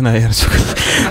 [0.00, 0.16] Nei,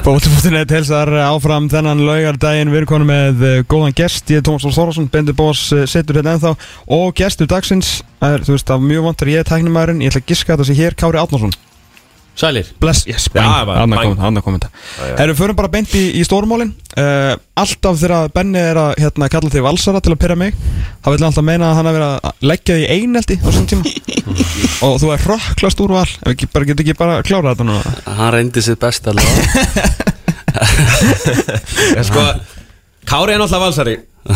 [0.05, 2.71] Bóttifóttinett helsar áfram þennan laugardaginn.
[2.73, 4.29] Við erum konum með uh, góðan gest.
[4.33, 6.55] Ég er Tómas Þór Þórðarsson, Bendur Bós uh, setur hérna ennþá.
[6.97, 10.31] Og gestur dagsins er, Þú veist, af mjög vantar ég er tæknumæðurinn Ég ætla að
[10.33, 11.68] giska þetta sé hér Kári Átnarsson
[12.39, 12.69] Sælir.
[12.79, 14.65] Bless, yes, komið, annað komið
[15.19, 16.69] Herru, förum bara beint í, í stórmálin.
[16.95, 20.53] Uh, Alltaf þegar Benni er að hérna, kalla þig valsara til að pyrra mig
[21.03, 23.83] þá vil alltaf meina að hann hafi verið að leggja því eineldi á þessum tíma.
[24.87, 26.11] Og þú er rökklast úr val.
[26.31, 27.83] Ekki, bara, Getur ekki bara að klára þetta núna?
[28.21, 29.27] Hann reyndi sitt best alveg
[31.99, 32.21] En sko,
[33.09, 33.95] Kári er náttúrulega valsari.
[34.29, 34.31] Í,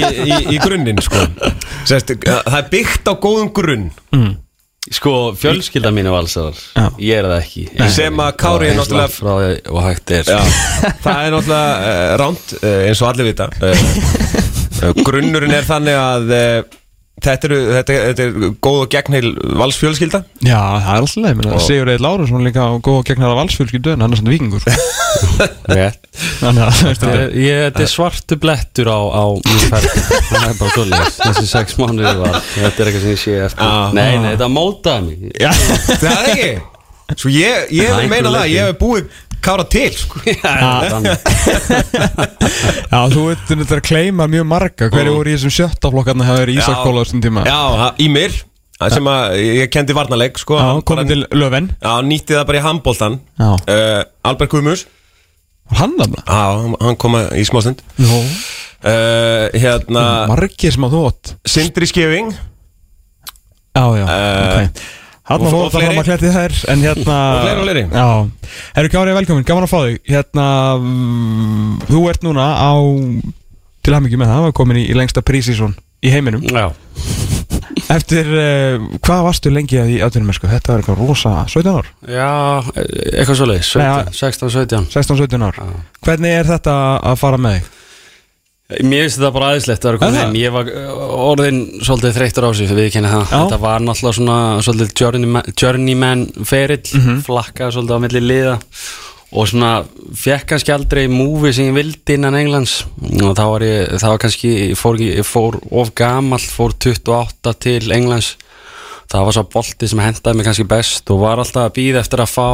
[0.00, 1.18] í, í, í grunninn sko.
[1.88, 3.86] Sest, Það er byggt á góðum grunn
[4.94, 6.84] Sko, fjölskylda mín er valsar Já.
[7.02, 7.64] Ég er það ekki.
[7.90, 10.30] Sem að Kári er náttúrulega- frá því og hægt er.
[10.30, 10.38] Já,
[11.02, 13.48] það er náttúrulega uh, ránt uh, eins og allir vita.
[13.58, 13.86] Uh,
[14.86, 16.76] uh, Grunnurinn er þannig að uh,
[17.24, 18.32] þetta, eru, þetta, er- þetta er
[18.66, 19.30] góð og gegnheil
[19.62, 20.20] valsfjölskylda.
[20.44, 21.36] Já, það er alltaf leið.
[21.56, 24.60] Og- Sigur Eil Lárusson líka og góð gegn hæra valsfjölskyldu en hann er svona vikingur
[24.66, 24.84] þetta
[27.16, 29.40] Ég, ég, þetta er svartu blettur á, á er
[31.16, 33.66] Þessi sex mánuði var Þetta er eitthvað sem ég sé eftir.
[33.66, 33.92] Já.
[33.96, 35.18] Nei, nei, þetta mótaði mig.
[35.40, 36.52] Já, Það er ekki.
[37.16, 39.04] Svo ég, ég meina það, ég hef búið
[39.46, 40.20] Kára til sko.
[40.90, 41.16] Þannig.
[42.92, 44.88] já þú veit þetta að kleima mjög marga.
[44.92, 47.44] Hverju voru í þessum sjötta flokkarna Það er Ísak Kóla á þessum tíma?
[47.46, 47.60] Já,
[48.02, 48.36] í mér
[48.92, 51.70] sem að ég kendi varnarleik sko, Já, komið til Löfven.
[51.80, 53.48] Já, nýtti það bara í handbóltan Já.
[53.56, 54.82] uh, Albert Guðmus
[55.70, 56.20] Var hann þarna?
[56.28, 56.42] Já,
[56.84, 57.80] hann- kom í smástund.
[57.98, 61.32] Jó uh, Hérna Margir sem að þú átt.
[61.48, 62.28] Sindri Skeving.
[63.76, 64.86] Já, já, Eh, ok
[65.26, 65.80] Hann og- var og það
[66.22, 66.58] fleiri.
[66.70, 67.84] En hérna Og fleiri.
[67.90, 68.06] Já.
[68.76, 69.98] Herru Kári, velkomin, gaman að fá þig.
[70.06, 70.46] Hérna
[70.78, 72.72] mm, Þú ert núna á
[73.86, 75.74] Til hamingi með það Komin í, í lengsta prísísson
[76.06, 76.44] Í heiminum.
[76.46, 76.68] Já.
[77.92, 80.48] Eftir, uh, hvað varstu lengi að í atvinnum sko?
[80.50, 81.88] Þetta var eitthvað rosa 17 ár?
[82.10, 82.30] Já,
[82.76, 85.60] eitthvað svolítið Nei, 16, 17 16-17 ár.
[86.06, 86.76] Hvernig er þetta
[87.12, 87.72] að fara með þig?
[88.82, 90.22] Mér finnst þetta bara aðeinslegt að vera Er það?
[90.24, 93.36] heim Ég var uh, orðin svolítið þreyttur á sig Við kynna það Já.
[93.44, 97.20] Þetta var náttúrulega svona svolítið journeyman, journeyman ferill Mhm.
[97.28, 98.56] Flakkaði svolítið á milli liða
[99.36, 99.70] Og svona
[100.18, 102.74] fekk kannski aldrei múfi sem ég vildi innan Englands
[103.22, 107.54] Og þá var ég, það var kannski Ég fór, ég fór of gamall Fór 28
[107.62, 108.32] til Englands
[109.06, 112.24] Það var svo bolti sem hendaði mig kannski best Og var alltaf að býða eftir
[112.26, 112.48] að fá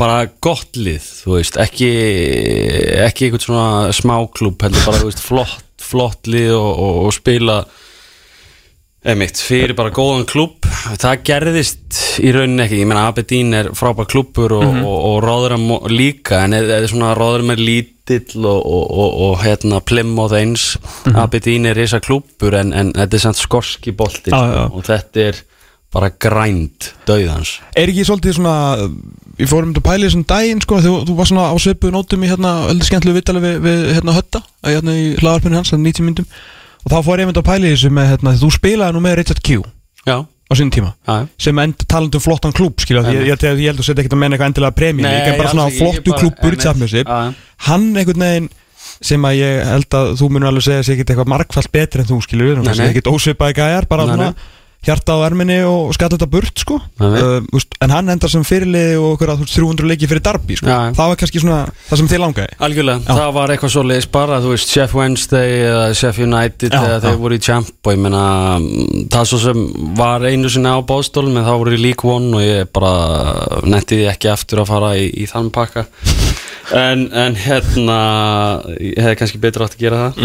[0.00, 1.90] bara gott lið, þú veist, ekki
[3.04, 7.60] ekki einhvern svona smáklúb heldur bara, þú veist, flott, flott lið og, og, og spila
[9.10, 10.66] emitt, fyrir bara góðan klúb
[11.00, 12.80] það gerðist í rauninni ekki.
[12.82, 17.54] Ég meina Aberdeen er frábær klúbur og, og, og Rotherham líka en eða svona Rotherham
[17.54, 20.66] er lítill og, og, og, og hérna Plymouth eins
[21.14, 24.64] Aberdeen er risa klúbur en, en þetta er samt skorski bolti Já, já.
[24.68, 25.40] og þetta er
[25.90, 27.56] bara grænt dauðans.
[27.74, 28.56] Er ekki svolítið svona
[29.40, 31.94] Við fórum til að pæla í þessum daginn sko Þú, þú var svona á svipuð
[31.94, 35.72] nótum í hérna Öldur skemmtilegu vittali við, við hérna hötta að Hérna í hlaðarpunni hans,
[35.72, 36.28] þannig 90 myndum
[36.80, 39.18] Og þá fór ég mynd að pæla í þessu með hérna Þú spilaði nú með
[39.20, 39.62] Richard Q
[40.08, 43.60] Já, á sín tíma já sem end talandi um flottan klúb skilja, ég, ég, ég,
[43.62, 46.16] ég held að setja ekkert að menna eitthvað endilega premjum, kem bara svona ekki, flottu
[46.16, 47.20] klúbbur í já.
[47.68, 48.48] hann einhvern veginn
[49.00, 52.08] sem að ég held að þú munur alveg segja sig ekkert eitthvað markfallt betri en
[52.08, 52.88] þú skilur Nei, nei.
[52.90, 54.32] ekkert ósvipaði gæjar, bara svona.
[54.86, 56.78] Hjarta á erminni og skalla þetta burt sko.
[57.00, 60.24] Uh, úst, en hann endar sem fyrirliði og okkur að þú veist 300 leiki fyrir
[60.24, 60.70] Darby sko.
[60.96, 61.58] Það var kannski svona
[61.90, 62.56] það sem þið langaði.
[62.68, 63.12] Algjörlega, Já.
[63.20, 67.00] það var eitthvað svo leiðis bara, þú veist, Chef Wednesday eða Chef United Já, eða
[67.04, 68.24] þeir voru í Champ og ég meina,
[68.56, 69.62] mm, það svo sem
[70.00, 72.94] var einu sinni á bóðstólum en þá voru í League One og ég bara
[73.68, 75.86] nettiði ekki aftur að fara í, í þann pakka.
[76.70, 78.00] En, en hérna
[78.78, 80.20] ég hefði kannski betur átt að gera það.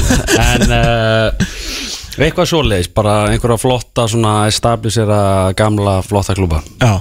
[0.50, 1.48] En uh,
[2.18, 5.20] eitthvað svo leiðis, bara einhverja flotta svona establisera
[5.58, 7.00] gamla flotta klúba Já,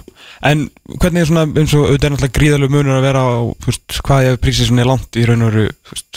[0.51, 0.67] en
[0.99, 3.33] hvernig er svona eins og auðvitað er náttúrulega gríðalegu munur að vera á
[3.65, 5.67] veist, hvað ég prísið svona er langt í raun og veru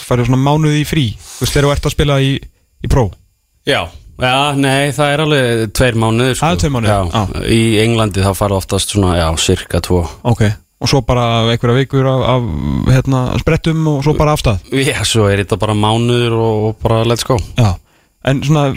[0.03, 1.09] farið svona mánuði í frí?
[1.17, 2.33] Þú veist, þegar þú ert að spila í,
[2.83, 3.09] í pró
[3.63, 3.81] Já,
[4.19, 6.43] já, nei, það er alveg tveir mánuðir sko.
[6.43, 7.47] Það er tveir mánuðir, já, já.
[7.55, 10.01] Í Englandi þá fara oftast svona, já, cirka tvo.
[10.27, 10.43] Ok,
[10.83, 12.49] og svo bara einhverja vikur af, af
[12.91, 17.05] hérna, sprettum og svo bara afstað Já, svo er þetta bara mánuður og, og bara
[17.07, 17.39] let's go.
[17.55, 17.77] Já,
[18.25, 18.69] en svona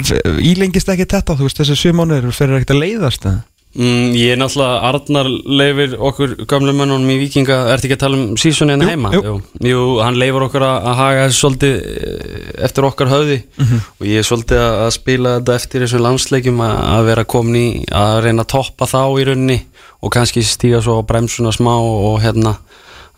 [0.42, 3.44] ílengist ekki þetta, þú veist, þessi sjö mánuðir fyrir ekkert að leiðast eða?
[3.76, 5.28] mm, Ég er náttúrulega, Arnar
[5.60, 9.12] leifir okkur gamlu mönnunum í Víkinga Ertu ekki að tala um en Jú, heima?
[9.14, 9.34] jú.
[9.68, 13.82] jú, hann leifir okkur að, að haga þessu svolítið eh, eftir okkar höfði Mhm.
[14.00, 16.76] og ég er svolítið að spila þetta eftir þessu landsleikjum að,
[17.12, 19.60] vera komin í að reyna að toppa þá í rauninni
[20.02, 22.56] og kannski stíga svo á bremsuna smá og, hérna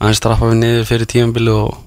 [0.01, 1.77] aðeins strappa við niður fyrir tímabili og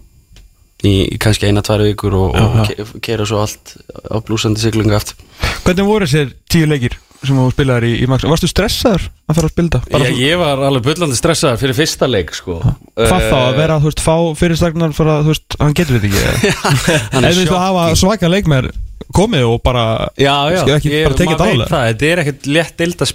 [0.87, 3.75] í, kannski eina, tværa vikur og, og ke- keyra svo allt
[4.09, 5.19] á blúsandi siglingu eftir
[5.65, 8.25] Hvernig voru þessir tíu leikir sem þú spilaðir í, í Max?
[8.25, 9.89] Varstu stressaður að fara að?
[9.93, 12.55] Bara ég, þú- ég var alveg bullandi stressaður fyrir fyrsta leik sko.
[12.97, 16.09] Hvað þá að vera, þú veist, fá fyrirstagnar fyrir að, þú veist, hann getur þetta
[16.09, 16.55] ekki
[17.29, 18.71] er þú veist að hafa svaka leikmer
[19.13, 19.85] komið og bara
[20.17, 21.37] Já, já, Skal ekki bara tekið
[21.75, 23.13] það, þetta er ekkert létt deild að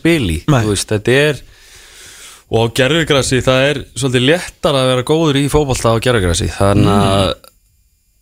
[0.76, 1.42] veist, þetta er
[2.46, 6.94] og á gerfugrassi, það er svolítið léttar að vera góður í fótbolta á gerfugrassi þannig
[6.94, 7.32] að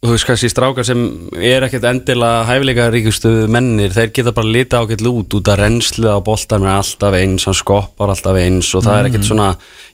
[0.04, 1.04] þú veist kannski strákar sem
[1.40, 6.12] er ekkert endilega hæfileika ríkustu mennir þeir geta bara lita ágætt út út að reynslu
[6.12, 9.48] á boltan er alltaf eins hann skoppar alltaf eins og það er ekkert svona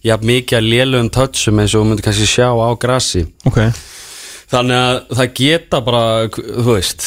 [0.09, 3.61] jafn mikið að lélugum touchum eins og þú myndir kannski sjá á grassi Ok,
[4.49, 6.03] Þannig að það geta bara,
[6.33, 7.05] þú veist,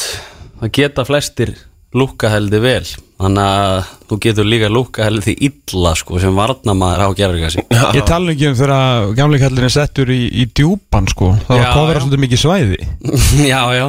[0.61, 1.49] það geta flestir
[1.93, 2.85] lúka heldur vel.
[3.23, 7.63] Þannig að þú getur líka lúka því illa sko sem varnamaður á gerðurkassi.
[7.95, 11.95] ég tala ekki um þegar gamli kallin er settur í, í djúpan sko Það var
[11.95, 12.01] já.
[12.01, 12.79] svolítið mikið svæði
[13.53, 13.85] já, já.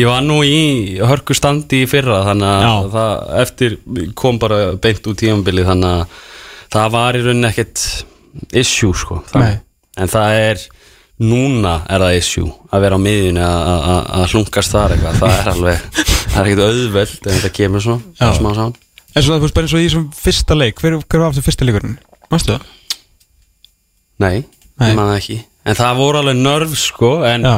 [0.00, 0.58] Ég var nú í
[1.04, 3.12] hörku standi í fyrra þannig að það
[3.44, 3.78] eftir
[4.18, 6.20] kom bara beint úr tímambili þannig að
[6.72, 7.84] það var í rauninni ekkert
[8.56, 9.20] issue sko.
[9.28, 9.58] Það, Nei.
[10.00, 10.62] en það er,
[11.22, 15.18] núna er það issue að vera á miðjunni að- hlunkast þar eitthvað.
[15.22, 15.84] Það er alveg,
[16.32, 18.02] það er ekkert auðveld en þetta kemur svona,
[18.38, 18.74] smá saman.
[19.14, 21.44] En svona, þú veist, bara eins og í þessum fyrsta leik Hver, hver var aftur
[21.44, 21.98] fyrsta leikurinn?
[22.32, 22.62] Mástu það?
[24.22, 24.44] Nei,
[24.80, 24.88] Nei.
[24.90, 27.56] ég man það ekki En það voru alveg nörf sko En Já,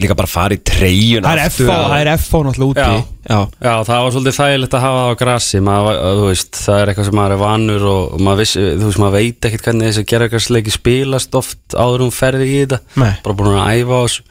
[0.00, 2.80] Líka bara fara í treyjun það er FH, það er FH náttúrulega úti.
[2.80, 3.26] Já.
[3.28, 6.78] Já, Já, það var svolítið þægilegt að hafa það á grassi maður, þú veist, það
[6.80, 9.68] er eitthvað sem maður er vanur og, og maður, vissi, þú veist, maður veit ekkert
[9.68, 12.80] hvernig þessi gerðarkarsleiki spilast oft áður um ferði í þetta.
[13.02, 13.12] Nei.
[13.26, 14.26] bara búin að æfa á þessu.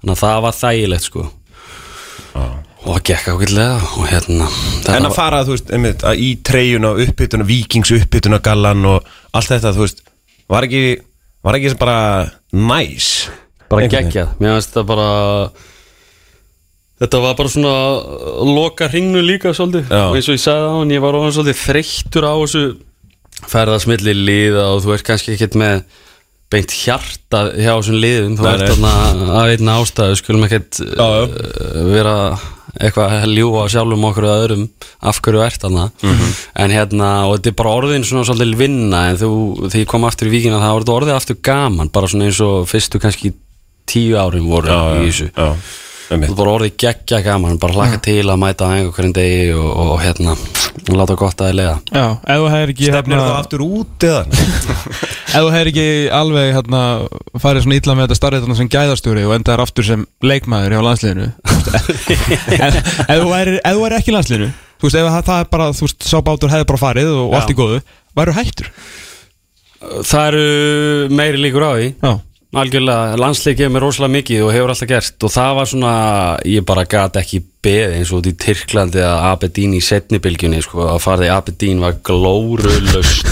[0.00, 1.26] Þannig að það var þægilegt sko.
[2.80, 4.46] Og það gekk ákveðlega og hérna
[4.94, 9.10] En að fara, þú veist, einmitt, að í treyjun og uppbytuna, vikings uppbytuna gallan og
[9.36, 10.00] allt þetta, þú veist
[10.50, 10.84] Var ekki,
[11.46, 11.98] var ekki bara
[12.52, 13.10] næs
[13.70, 15.08] bara geggjað, mér finnst þetta bara
[17.00, 17.74] þetta var bara svona
[18.50, 19.88] loka hringnu líka svolítið.
[19.88, 20.04] Já.
[20.10, 22.64] og eins og ég sagði á hann, ég var ofan svolítið þreyttur á þessu
[23.50, 25.82] ferðasmilli liða og þú ert kannski ekkert með
[26.50, 28.34] beint hjarta hjá þessum liðum.
[28.36, 28.70] Þú Nei, ert nei.
[28.74, 30.16] þarna að einna ástæðu.
[30.18, 31.20] Skulum ekkert uh,
[31.94, 32.14] vera
[32.80, 34.64] eitthvað að ljúa sjálfum okkur og öðrum
[35.10, 35.90] af hverju ert þarna.
[36.02, 36.32] Mhm.
[36.64, 39.30] en hérna, og þetta er bara orðin svona svolítið vinna en þú,
[39.68, 42.40] þegar ég kom aftur í víkina það var þetta orðið aftur gaman, bara svona eins
[42.40, 43.32] og fyrstu kannski
[43.86, 45.30] tíu árin voru í þessu.
[45.34, 45.54] já,
[46.10, 49.90] Þú bara orðið geggja gaman, bara hlaka til að mæta á einhverjum degi og, og,
[49.94, 50.32] og hérna
[50.90, 51.74] láta gott að þið leiða.
[51.94, 52.04] Já,
[52.34, 54.22] ef þú hefur ekki Stefnir hérna, þá aftur út eða?
[55.30, 55.84] Ef þú hefur ekki
[56.18, 56.80] alveg hérna,
[57.44, 60.80] farið svona illa með þetta starrið þarna sem gæðastjóri og endaðar aftur sem leikmaður hjá
[60.88, 61.28] landsliðinu
[62.58, 65.44] en ef þú væri ef þú væri ekki í landsliðinu þú veist, ef það- það
[65.44, 67.38] er bara, þú veist, sá bátur hefði bara farið og, og Já.
[67.44, 67.78] allt í góðu,
[68.18, 68.72] væru hættur?
[70.10, 71.86] Það eru meiri líkur á því.
[72.02, 72.12] Já,
[72.50, 75.90] Algjörlega, landslið gefur mér rosalega mikið og hefur alltaf gert og það var svona,
[76.50, 80.88] ég bara gat ekki beð eins og út í Tyrklandi að Aberdeen í setnibilgjunni, sko,
[80.90, 83.30] að fara í Aberdeen var glórulust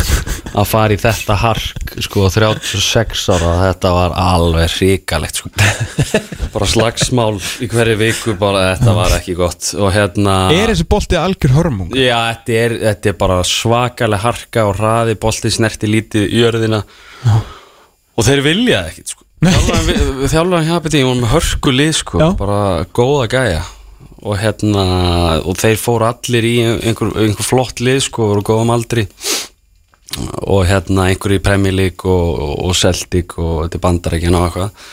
[0.54, 5.50] að fara í þetta hark, sko, 36 ára, þetta var alveg hrikalegt, sko.
[6.54, 11.18] Bara slagsmál í hverju viku bara þetta var ekki gott og hérna er þessi bolti
[11.18, 11.90] algjör hörmung?
[11.90, 16.84] Já, þetta er, þetta er bara svakalega harka og hraði, bolti snerti lítið í jörðina.
[17.26, 17.57] Og
[18.26, 19.24] þeir vilja það ekkit sko.
[20.32, 22.30] þjálfan hjá Betín var með hörku lið sko, Já.
[22.38, 22.60] bara
[22.96, 23.60] góða gæja.
[24.26, 24.86] Og hérna
[25.46, 29.06] og þeir fóru allir í einhver, einhver flott lið sko, voru góðum aldri.
[30.42, 34.88] Og hérna einhver í Premier League og, og, og Celtic og þetta bandarækjan og eitthvað.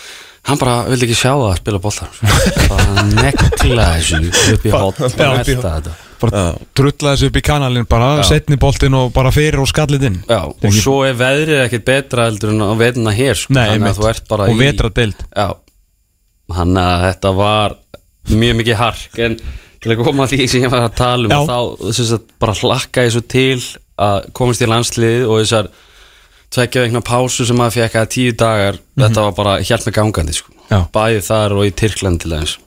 [0.45, 2.17] Hann bara vildi ekki sjá það að spila boltar
[2.69, 4.19] bara nekla þessu
[4.53, 5.93] upp í hot og melta þetta
[6.31, 10.17] Bara drulla þessu upp í kanalinn bara, setni boltin og bara fyrir og skallið inn.
[10.29, 13.53] Já, og Ekki- svo er veðrið ekkert betra heldur en að veðna hér sko.
[13.53, 15.47] Nei, þannig að þú ert bara og í vetra deild Já,
[16.55, 17.75] þannig að þetta var
[18.29, 19.39] mjög mikið hark en
[19.81, 21.41] til að koma að því sem ég var að tala um Já.
[21.45, 23.59] þá sagt, bara hlakka ég svo til
[24.01, 25.69] að komast í landslið og þessar
[26.55, 30.33] tvekja vegna pásu sem maður fekk að tíu dagar þetta var bara hjálp með gangandi
[30.33, 30.51] sko.
[30.71, 30.79] Já.
[30.89, 32.57] bæði þar og í Tyrkland til dæmis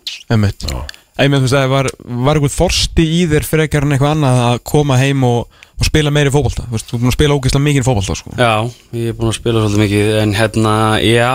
[1.19, 1.89] Einmitt, þú veist, það var,
[2.29, 6.13] var eitthvað þorsti í þér frekar en eitthvað annað að koma heim og, og spila
[6.15, 6.67] meiri fótbolta?
[6.69, 8.35] Þú veist, þú er búin að spila ógeðslega mikið fótbolta sko.
[8.39, 8.53] Já,
[8.95, 11.33] ég er búin að spila svolítið mikið en hérna, já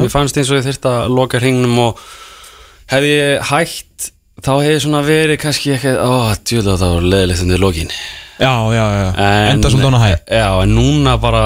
[0.00, 2.00] mér fannst eins og ég þyrfti að loka hringnum og
[2.92, 4.10] hefði ég hætt
[4.42, 7.92] þá hefði svona verið kannski ekki ó, djúlega það var leðilegt undir lokin.
[8.40, 10.12] Já, já, já, en, enda sem dóna hæ.
[10.24, 11.42] Já, en núna bara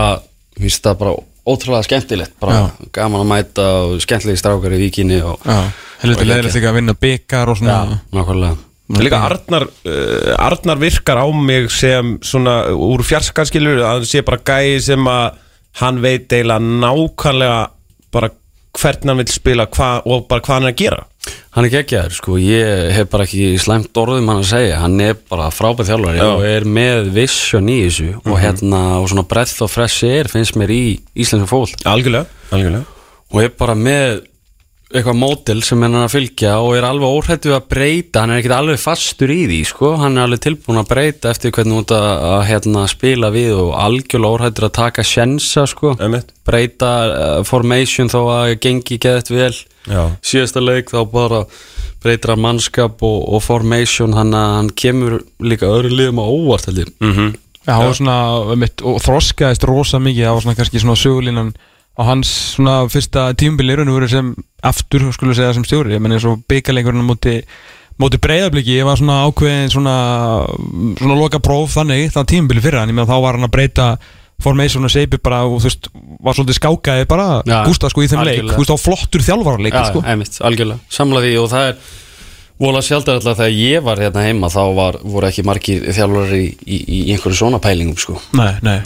[0.55, 2.87] mér finnst það bara ótrúlega skemmtilegt bara Já.
[2.97, 5.59] gaman að mæta og skemmtilegi strákar í víkinni og, Já,
[6.07, 7.77] helviti Og leðilegt líka að vinna byggar og svona.
[7.77, 8.57] Já, nákvæmlega.
[9.03, 14.39] Líka Arnar, uh, Arnar virkar á mig sem svona úr fjarskanskilur að hann sé bara
[14.47, 15.41] gæi sem að
[15.81, 17.59] hann veit eiginlega nákvæmlega
[18.15, 18.31] bara
[18.77, 21.05] hvernig hann vil spila hva, og bara hvað hann er að gera.
[21.57, 25.17] Hann er geggjaður, sko, ég hef bara ekki slæmt orðum hann að segja, hann er
[25.27, 26.27] bara frábæð þjálfari Já.
[26.27, 26.37] Mhm.
[26.37, 30.55] og er með vision í þessu og hérna, og svona breath og fresh air finnst
[30.61, 30.83] mér í
[31.17, 32.85] íslensku fólk Algjörlega, algjörlega.
[33.33, 34.21] Og er bara með
[35.01, 38.43] eitthvað mótil sem hann er að fylgja og er alveg óhættu að breyta hann er
[38.43, 39.93] ekkert alveg fastur í því sko.
[40.01, 43.73] hann er alveg tilbúin að breyta eftir hvernig út að, að hérna, spila við og
[43.85, 45.95] algjörlega óhættur að taka sjensa sko.
[46.01, 46.35] Einmitt.
[46.47, 49.55] breyta uh, formation þó að gengi geðt vel
[49.87, 50.03] Já.
[50.25, 51.45] síðasta leik þá bara
[52.03, 56.87] breytir hann mannskap og, og formation hann, hann kemur líka öðru liðum á óvart held
[56.87, 57.35] ég mm
[57.67, 58.19] Já, hann var svona,
[58.55, 61.49] mitt, og þroskaðist rosa mikið, það var svona kannski svona sögulínan
[61.97, 64.35] á hans svona fyrsta tímubili í raun og veru sem
[64.67, 67.35] aftur, skulle segja, sem stjóri, ég menn eins og byggaleikurinn á móti,
[68.01, 69.97] móti breyðabliki, ég var svona ákveðin svona,
[71.01, 73.91] svona loka próf þannig, það tímubili fyrir hann, ég meðan þá var hann að breyta
[74.45, 75.89] formation og seipi bara og þú veist,
[76.21, 78.57] var svolítið skákaði bara, Já, gústa sko í þeim leik, algjörlega.
[78.59, 80.03] þú veist, á flottur þjálfarleik, Já, sko.
[80.05, 81.79] einmitt, algjörlega, samla því og það er
[82.61, 86.45] vola sjaldar alltaf þegar ég var hérna heima þá var, voru ekki margir þjálfur í,
[86.65, 88.21] í, í einhverju svona pælingum sko.
[88.37, 88.79] Nei, nei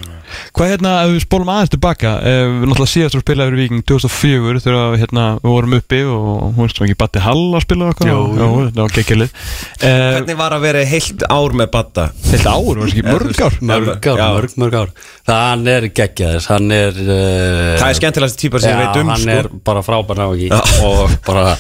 [0.57, 3.85] Hvað hérna, ef við spólum aðeins tilbaka eh, Við náttúrulega síðast að spila yfir Viking
[3.91, 8.19] 2004 þegar hérna, við vorum uppi og hún veist ekki Batti Hall að spila jú.
[8.41, 12.09] það var gekkjalið eh, Hvernig var að vera heilt ár með Batta?
[12.31, 14.27] Þetta ár, var ekki mörg ár mörg ár, Já.
[14.37, 14.93] mörg, mörg ár
[15.29, 19.13] það hann er geggjaður hann er, uh, Það er skemmtilegast típar sem ég veit um
[19.15, 19.39] hann sko.
[19.39, 20.51] er bara frábær nági
[20.87, 21.55] og bara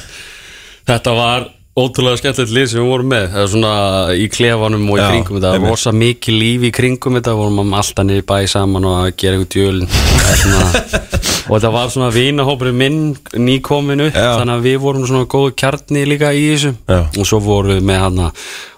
[0.88, 1.48] þetta var
[1.78, 3.74] ótrúlega skemmtilegt lið sem við vorum með það er svona
[4.18, 5.70] í klefanum og í Já, kringum þetta einmitt.
[5.70, 9.38] rosa mikið líf í kringum þetta vorum alltaf niður í bæ saman og að gera
[9.38, 9.86] eitthvað djölin
[11.50, 12.98] og þetta var svona vinahópurinn minn
[13.38, 14.32] nýkomin upp Já.
[14.40, 17.00] þannig að við vorum svona góðu kjarni líka í þessu Já.
[17.06, 18.69] og svo vorum við með hann Valúluas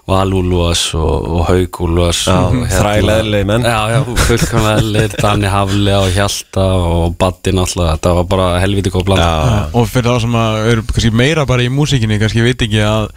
[0.99, 2.35] og, og Haugúluas Já,
[2.75, 3.63] þræleðilegir menn.
[3.63, 9.05] Já, já, fullkomlega Danni Hafli og Hjalta og Batti náttúrulega, þetta var bara helviti góð
[9.07, 9.29] blanda.
[9.47, 12.83] Já, Og fyrir það sem að eru kannski meira bara í músíkinni kannski veit ekki
[12.83, 13.07] að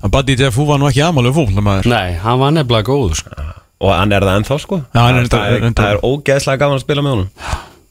[0.00, 3.48] að Batti Jeff var nú ekki aðmálu fólknamaður Nei, hann var nefnilega góð sko.
[3.80, 4.78] og hann er það ennþá sko.
[4.94, 7.28] Já, hann er það, er, það er ógeðslega gaman að spila með honum.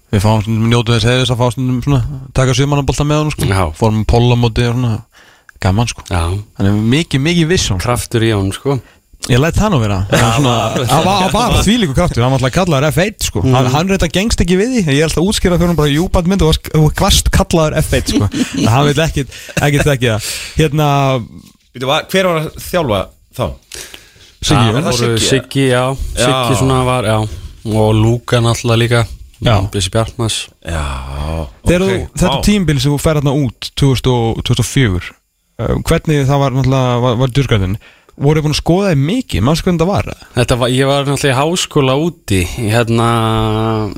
[0.10, 2.00] Við fáum njótu þess hefðis að fá svona
[2.34, 3.70] taka sumannabolta með hann sko.
[3.78, 4.96] Fórum pólamóti og svona
[5.64, 6.04] gaman sko.
[6.10, 6.22] Já,
[6.58, 8.80] Hann er mikið, mikið viss hún kraftur í hann sko.
[9.30, 9.98] Ég læt það nú vera.
[10.10, 12.24] Það var var þvílíku kraftur.
[12.24, 13.44] Hann var alltaf kallaður F1 sko.
[13.44, 14.84] Hann, hann reynda gengst ekki við því.
[14.96, 17.76] Ég er alltaf að útskýra fyrir hann bara Jú, bætt mynd og þú varst kallaður
[17.84, 18.30] F1 sko.
[18.32, 20.32] En hann vil ekkit, ekkit ekki það.
[20.58, 20.88] Hérna
[21.76, 23.02] Hver var að þjálfa
[23.38, 23.46] þá?
[24.40, 25.28] Siggi, Það voru Siggi?
[25.28, 25.84] Siggi, já,
[26.16, 27.20] Siggi svona var, já.
[27.70, 29.06] Og Lúka náttúrulega líka.
[29.72, 30.36] Blissi Bjartmas
[30.68, 30.82] Já,
[31.64, 32.42] ok, þetta vá.
[32.44, 35.19] tímbil sem þú fer hérna út 2000 og- 2004 uh,
[35.60, 37.80] Hvernig það var náttúrulega Var, var dyrgræðin
[38.20, 39.44] Voru búin að skoða þið mikið?
[39.48, 40.08] Mástu hvernig það var?
[40.36, 42.40] Þetta var, ég var náttúrulega í háskóla úti.
[42.68, 43.06] Hérna,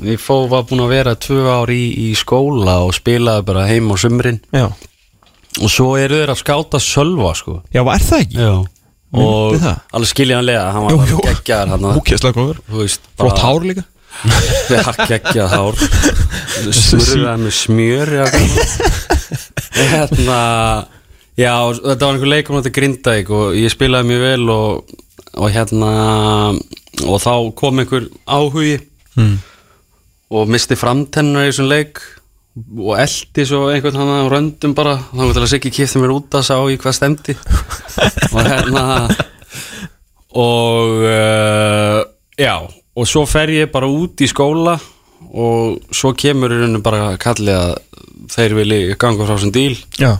[0.06, 3.90] ég fó, var búin að vera tvö ár í, í skóla og spilaði bara heim
[3.90, 4.38] á sumrin.
[4.54, 4.68] Já.
[5.58, 7.56] Og svo eru þeir að skáta sölva sko.
[7.74, 8.38] Já, var það ekki?
[8.46, 8.52] Já.
[9.26, 11.18] Og alveg skiljanlega, hann Jú, var jú.
[12.62, 13.84] þú veist, Flott hár líka.
[15.10, 15.82] Geggjað hár.
[16.78, 18.14] Smurðað með smjör
[19.82, 20.40] hérna
[21.38, 24.96] já, þetta var einhver leikum þetta Grindavík og ég spilaði mjög vel og,
[25.38, 25.92] og hérna
[27.08, 28.76] og þá kom einhver áhugi
[29.16, 29.36] mm.
[30.36, 32.02] og misti framtennar í þessum leik
[32.52, 34.98] og eldi svo einhvern hann á röndum bara.
[35.08, 37.36] Þá til að Siggi kipti mér út að sá í hvað stemdi
[38.34, 38.82] og hérna
[40.36, 42.00] og uh,
[42.36, 44.76] já, og svo fer ég bara út í skóla
[45.32, 47.72] og svo kemur í rauninu bara kallið að
[48.32, 49.80] þeir vilji ganga frá sem díl.
[49.96, 50.18] Já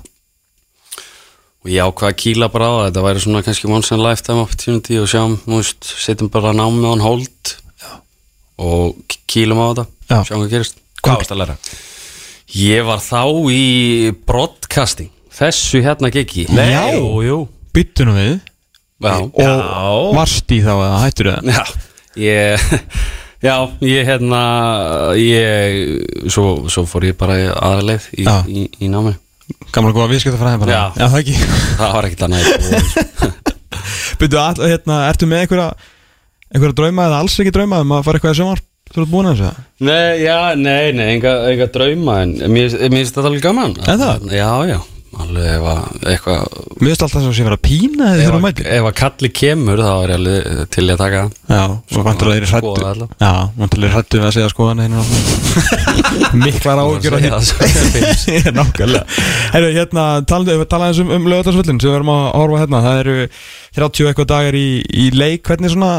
[1.62, 4.42] og ég ákvað að kýla bara á þetta væri svona kannski once in a lifetime
[4.42, 7.92] opportunity og sjáum, þú veist, setjum bara námið on hold já.
[8.58, 10.18] og kýlum á þetta, Já.
[10.28, 10.78] sjáum hvað gerist.
[11.02, 11.56] Hvað varst að læra?
[12.52, 13.62] Ég var þá í
[14.28, 16.98] broadcasting Þessu hérna gigi Nei.
[16.98, 17.36] Jú, jú.
[17.72, 18.34] Byttu nú við.
[19.02, 21.62] Já, Og varst í þá eða hættur það já.
[22.20, 22.66] Ég
[23.48, 24.42] Já, ég hérna
[25.18, 28.36] Ég Svo, svo fór ég bara aðra leið í, Já.
[28.46, 29.16] í, í námi
[29.74, 30.82] Gamla góða viðskipta fræði bara Já.
[30.96, 31.36] Já, það ekki
[31.80, 33.32] Það var ekkert annað boði.
[34.22, 35.68] Byttu, all, hérna, ertu með einhverja
[36.52, 39.28] einhverja drauma eða alls ekki drauma um að fara eitthvað í sjónvarp Þú ert búin
[39.30, 39.60] að þessu það?
[39.88, 44.00] Nei, já, nei, nei, enga, enga drauma En mér mér finnst þetta alveg gaman Er
[44.02, 44.26] það?
[44.36, 44.78] Já, já
[45.12, 46.44] Alveg ef að eitthvað
[46.80, 48.68] Mér finnst alltaf sem sé vera að pína eða þú að, mætir.
[48.72, 51.22] ef að kalli kemur þá er ég alveg til í að taka.
[51.52, 53.08] Já, svo að þeir Skoða hrættu.
[53.20, 55.04] Já, vantur að þeir hrættu við að segja skoðan einu
[56.42, 58.52] Miklar áhugjur segja það svo.
[58.58, 59.20] Nákvæmlega.
[59.52, 62.84] Herru, hérna, talandi tala um, um lögatarsvöllin sem við erum að horfa hérna.
[62.86, 63.16] Það eru
[63.78, 65.44] 30 eitthvað dagar í, í leik.
[65.44, 65.92] Hvernig svona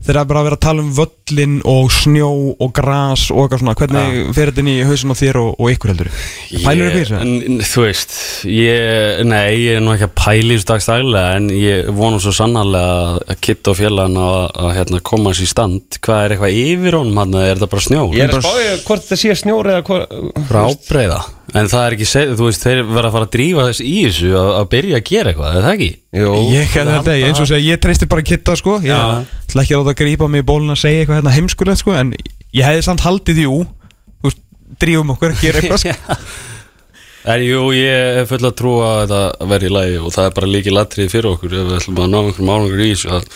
[0.00, 3.74] þegar bara að vera að tala um völlin og snjó og gras og eitthvað svona.
[3.80, 6.10] Hvernig fer þetta inn í hausin á þér og, og ykkur heldur?
[6.50, 7.58] Pælur Ég- upp í þessu?
[7.70, 8.14] Þú veist,
[8.50, 12.32] ég, nei, ég er nú ekki að pæla í þessu dagstælega en ég vonum svo
[12.36, 16.00] sannarlega að Kitt og félagin að, að hérna, koma sér í stand.
[16.04, 18.16] Hvað er eitthvað yfir honum hann, er þetta bara snjór?
[18.16, 21.20] Ég er að spáði hvort þetta sé snjór eða hvort Rábreiða
[21.56, 23.94] En það er ekki, seg, þú veist, þeir verða að fara að drífa þess í
[24.06, 25.88] þessu að, að byrja að gera eitthvað, er það ekki?
[26.20, 28.76] Jú, Ég hefði þetta, ég- eins og segja, ég treysti bara kitta sko.
[28.86, 31.82] Ég ætla ekki að láta að grípa mig í bólun að segja eitthvað hérna heimskulegt
[31.82, 32.12] sko En
[32.54, 34.40] ég hefði samt haldið jú Þú veist,
[34.84, 36.18] drífum okkur að gera eitthvað sko.
[37.34, 40.36] En jú, ég er full að trúa að þetta verði í lagi og það er
[40.38, 43.26] bara líki latrið fyrir okkur ef við ætlum að ná einhverjum árangur í þessu að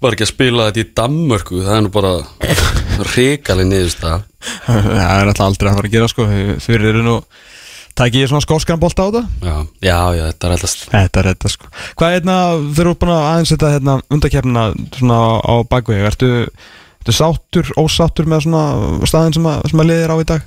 [0.00, 2.14] bara ekki að spila þetta í Danmörku það er nú bara
[3.12, 4.24] ríkalið niðurst það
[4.66, 6.26] Það er alltaf aldrei að fara að gera sko.
[6.64, 7.16] Fyrir eru nú
[7.96, 11.28] Tæki ég svona skóskan bolt á þetta já, já, já, þetta er alltaf Þetta er
[11.30, 12.34] þetta sko Hvað er hérna,
[12.76, 14.64] þeir eru búin að aðeins þetta hérna undakefnina
[14.98, 16.30] svona á bakveg Ertu,
[17.00, 18.64] ertu sáttur, ósáttur með svona
[19.08, 20.44] staðin sem að, sem að liðir á í dag?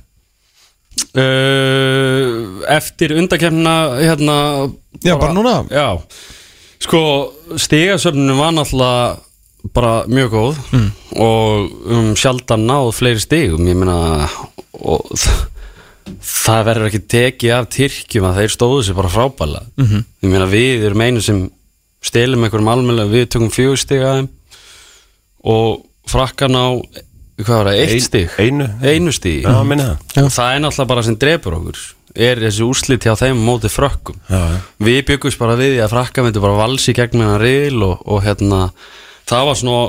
[1.16, 4.38] uh, Eftir undakefna hérna
[5.06, 5.56] Já, bara núna?
[5.72, 5.88] Já,
[6.84, 7.02] sko
[7.58, 9.18] stigasöfninu var náttúrulega
[9.76, 10.90] bara mjög góð Mm.
[11.20, 14.28] og um sjaldan náð fleiri stigum ég meina
[14.80, 15.48] og þ-
[16.24, 19.86] það verður ekki tekið af Tyrkjum að þeir stóðu sér bara frábæla Mhm.
[19.90, 20.04] -hmm.
[20.24, 21.50] ég meina við erum einu sem
[22.02, 24.30] stelum einhverjum almennilega, við tökum fjögur stig að þeim
[25.44, 26.68] og frakkan á
[27.40, 28.68] hvað var það, eitt stig einu.
[28.84, 29.84] einu Já, minni
[30.16, 31.78] það er náttúrulega bara sem drepur okkur
[32.16, 34.60] er þessi úrslit hjá þeim á móti frökkum Já, já.
[34.82, 38.02] við byggumst bara við því að frakka myndi bara valsi gegn með hann reyl og,
[38.08, 38.72] og hérna
[39.30, 39.84] það var svona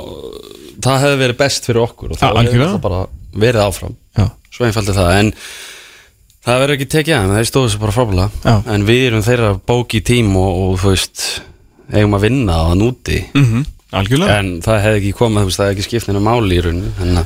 [0.81, 2.71] það hefði verið best fyrir okkur og Ja, það hefði algjörlega.
[2.71, 3.01] það bara
[3.35, 4.29] verið áfram Já.
[4.51, 5.33] svo einfalt er það en
[6.45, 8.29] það verður ekki tekið að þeir stóðu sér bara frábæla
[8.75, 11.27] en við erum þeirra bóki í tím og, og þú veist
[11.91, 13.23] eigum að vinna á hann úti.
[13.35, 13.69] Mm -hmm.
[13.91, 17.17] En það hefði ekki veist, það hefði ekki skipt neina máli í rauninu en,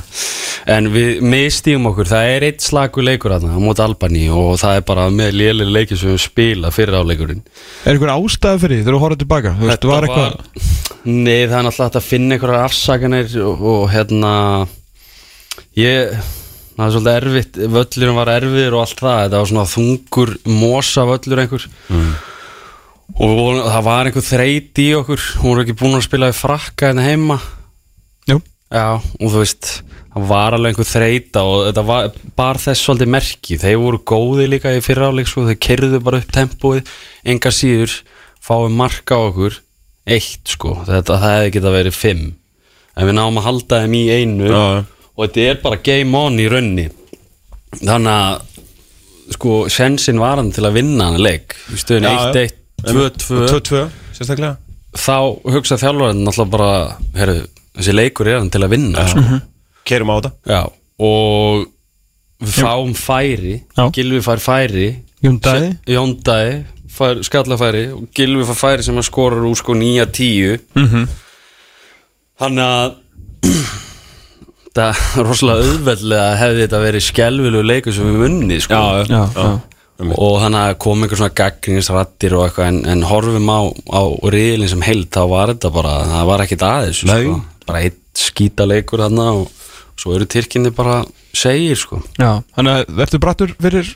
[0.74, 4.80] en við mistíum okkur, það er eitt slagur leikur aðna á móti Albani og það
[4.80, 7.44] er bara með lélir leikir sem við spila fyrir áleikurinn
[7.84, 9.54] Er einhver ástæði fyrir því þegar þú horfður tilbaka?
[9.60, 10.34] Þú veist, var eitthvað
[11.06, 14.34] Nei, það er náttúrulega að finna einhverjar afsakanir og, og hérna
[15.78, 16.18] ég
[16.76, 21.04] það er svolítið erfitt, völlurum var erfiður og allt það, þetta var svona þungur mosa
[21.08, 21.68] völlur einhver
[23.16, 26.30] og við vorum, það var einhver þreyt í okkur, hún voru ekki búin að spila
[26.32, 27.36] í frakka hérna heima.
[28.28, 28.40] Jú.
[28.74, 29.70] Já, og þú veist,
[30.12, 34.48] það var alveg einhver þreita og þetta var bara þess svolítið merki, þeir voru góði
[34.50, 36.90] líka í fyrra áleik, sko, þeir kerðu bara upp tempóið,
[37.24, 37.94] enga síður
[38.42, 39.60] fáum marka á okkur
[40.06, 42.26] eitt, sko, þetta það hefði geta verið fimm,
[42.96, 44.50] en við náum að halda þeim í einu.
[44.50, 44.84] Já, já.
[45.16, 46.86] Og þetta er bara game on í raunni
[47.80, 52.46] þannig að sko, sensin var hann til að vinna hann leik, í stöðun Já, já.
[52.46, 53.80] 1-1 2-2 2-2,
[54.14, 54.56] sérstaklega.
[54.96, 55.16] Þá
[55.56, 57.34] hugsa þjálfarinn náttúrulega bara, herru,
[57.76, 59.40] þessi leikur er hann til að vinna, sko.
[59.88, 60.30] Kerum á þetta.
[60.52, 60.60] Já,
[61.08, 61.66] og
[62.46, 63.56] við fáum færi.
[63.76, 63.84] Já.
[63.96, 64.86] Gilvi fær færi.
[65.26, 66.52] Jóndæði
[66.96, 71.08] fær skallafæri og Gilvi fær færi sem að skorar úr sko 9-10 Mhm.
[72.40, 72.94] Þannig að
[74.84, 78.82] er rosalega auðveldlega hefði þetta verið skelvilegu leikur sem við munni sko.
[78.82, 79.48] Já, Já, já
[79.96, 83.60] og þannig að kom einhver svona gaggringisrattir og eitthvað en, en horfum á,
[83.96, 87.36] á riðilin sem held þá var þetta bara, það var ekkit aðeins sko.
[87.64, 89.46] bara eitt skýta leikur þarna og
[89.96, 90.98] svo eru Tyrkinni bara
[91.36, 93.94] segir sko Já, þannig að ertu brattur fyrir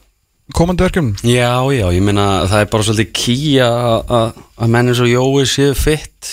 [0.56, 1.12] komandi verkefnum?
[1.20, 3.68] Já, já, ég meina það er bara svolítið kýja
[4.08, 6.32] að menn eins og Jói séu fitt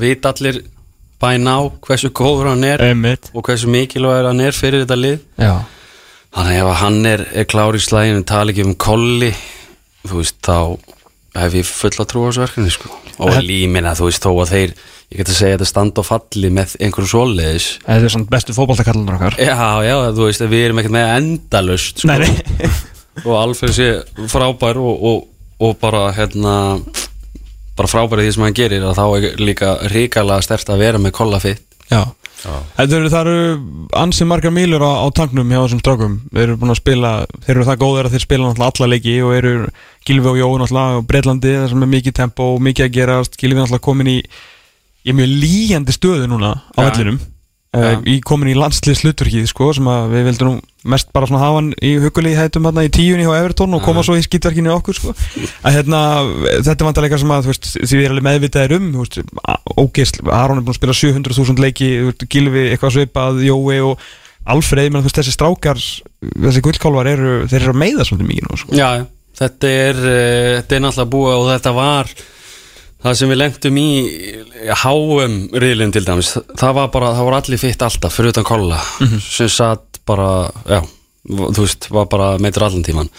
[0.00, 0.60] veit allir
[1.22, 3.30] bæna á hversu góður hann er Einmitt.
[3.32, 5.18] og hversu mikilvægur hann er fyrir þetta lið.
[5.38, 5.54] Já.
[6.32, 9.32] Þannig ef hann er, er klár í slæginu tala ekki um kolli
[10.08, 10.78] þú veist, þá
[11.42, 12.90] hef ég fulla trú á þessu verkefni sko.
[13.22, 14.72] og límina, þú veist, þó að þeir
[15.12, 17.66] ég get að segja að þetta standa og falli með einhverjum svoleiðis.
[17.84, 19.36] Þetta er svona bestu fótboltakallunar okkar.
[19.36, 22.16] Já, já, þú veist, við erum ekkert með endalust sko.
[23.26, 23.88] Og Alfred sé
[24.32, 25.24] frábær og, og,
[25.60, 26.54] og bara hérna
[27.76, 30.98] bara frábær í því sem hann gerir og þá er líka ríkala stert að vera
[31.02, 32.04] með kolla fitt Já.
[32.42, 36.14] Þetta eru, það eru ansi margar mílur á, á tanknum hjá þessum strákum?
[36.32, 37.10] Þeir eru búin að spila,
[37.44, 39.52] þeir eru það góðir að þeir spila náttúrulega alla leiki og eru
[40.08, 43.36] Gilvi og Jói náttúrulega á Breitlandi þar sem er mikið tempo og mikið að gerast.
[43.38, 44.16] Gilvi náttúrulega komin í,
[45.06, 46.88] í mjög líjandi stöðu núna á Ja.
[46.88, 47.20] vellinum
[47.72, 47.94] Ja.
[47.96, 50.58] uh, í komin í landslið slutverkið sko sem við vildum
[50.92, 54.02] mest bara svona hafa hann í hugulí hættum hérna í tíunni hjá Evertón og koma
[54.04, 55.14] svo í skýtverkinu okkur sko.
[55.62, 56.00] Að hérna
[56.66, 59.20] þetta er vantarleika sem að þú veist við erum alveg meðvitaðir um veist
[59.78, 61.90] ógeðsl Aron er búin að spila 700.000 leiki
[62.26, 64.04] Gilvi eitthvað svipað Jói og
[64.52, 68.58] Alfreð menn, veist þessi strákar þessi gullkálvar eru þeir eru að meiða svolítið mikið nú
[68.58, 68.74] sko.
[68.74, 68.88] Já,
[69.38, 72.10] þetta er, uh, þetta er náttúrulega búið og þetta var
[73.02, 73.88] það sem við lendum í
[74.82, 78.80] háum riðlinn til dæmis það var bara, það voru allir fitt alltaf fyrir utan kolla
[79.26, 80.80] sem satt bara, já,
[81.28, 83.10] þú veist var bara meitur allan tíman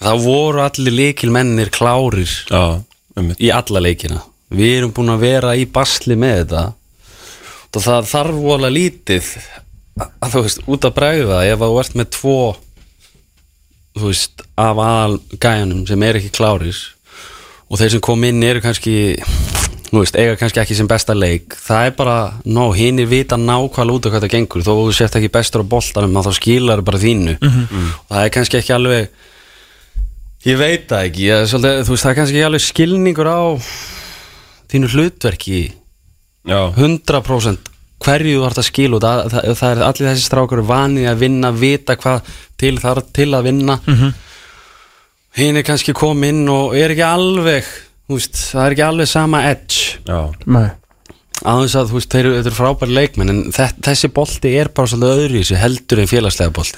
[0.00, 2.80] það voru allir líkil mennir klárir Já,
[3.18, 4.22] um í alla leikina.
[4.50, 6.62] Við erum búin að vera í basli með þetta.
[7.70, 9.28] Og það þarf vola lítið
[10.00, 12.38] að þú veist, út að bregða ef að þú ert með tvo
[14.00, 16.80] þú veist, af aðal gæjanum sem er ekki klárir
[17.70, 18.96] og þeir sem kom inn eru kannski
[19.90, 21.56] þú veist, eiga kannski ekki sem besta leik.
[21.58, 24.92] Það er bara, nó, hinn er vita nákvæmlega út af hvað það gengur, þó þú
[24.94, 27.36] sért ekki bestur á boltanum, þá skilar bara þínu.
[27.40, 29.10] Og það er kannski ekki alveg
[30.46, 31.26] ég veit það ekki.
[31.26, 33.42] Ég, svolítið, þú veist, það er kannski ekki alveg skilningur á
[34.70, 35.60] þínu hlutverki
[36.48, 37.68] Já, 100%
[38.00, 39.04] hverju þú ert að skila út.
[39.04, 43.30] Það, það, það er allir þessi strákur vanið að vinna, vita hvað til þarf til
[43.34, 43.80] að vinna.
[43.84, 44.12] Mm
[45.38, 47.64] hinn er kannski kom inn og er ekki alveg
[48.10, 49.98] þú veist, það er ekki alveg sama edge.
[50.08, 50.20] Já.
[50.50, 50.68] Nei.
[51.40, 54.68] Aðeins að þú veist, þeir, eru- þetta eru frábæri leikmenn en þe- þessi bolti er
[54.76, 56.74] bara svolítið öðru í sig heldur en félagslega bolti.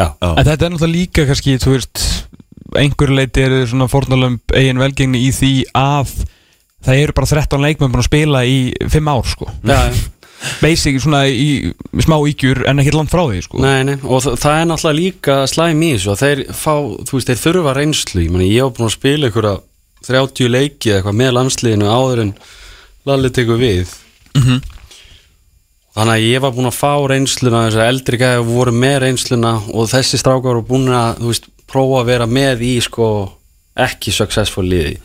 [0.00, 0.34] Þessi.
[0.40, 2.02] En þetta er náttúrulega líka kannski, þú veist
[2.76, 6.10] einhver leiti eru svona fórnalömb eigin velgengni í því að
[6.86, 8.58] það eru bara 13 leikmenn búin að spila í
[8.90, 9.46] 5 ár sko.
[9.62, 9.78] Já,
[10.60, 11.72] Basic svona í
[12.04, 13.60] smá ígjur en ekki langt frá því sko.
[13.64, 16.74] Nei, nei, og þa- það er náttúrulega líka slæm í þessu og þeir fá,
[17.08, 18.22] þú veist, þeir þurfa reynslu.
[18.26, 19.48] Ég, meni, ég hef búin að spila ykkur
[20.06, 22.34] 30 leiki eða eitthvað með landsliðinu áður en
[23.06, 23.92] Lalli tekur við.
[25.96, 29.86] Þannig að ég var búin að fá reynsluna þessar eldri gæði voru með reynsluna og
[29.88, 33.06] þessi strákar voru búin að, þú veist, prófa að vera með í sko
[33.86, 34.98] ekki successful liði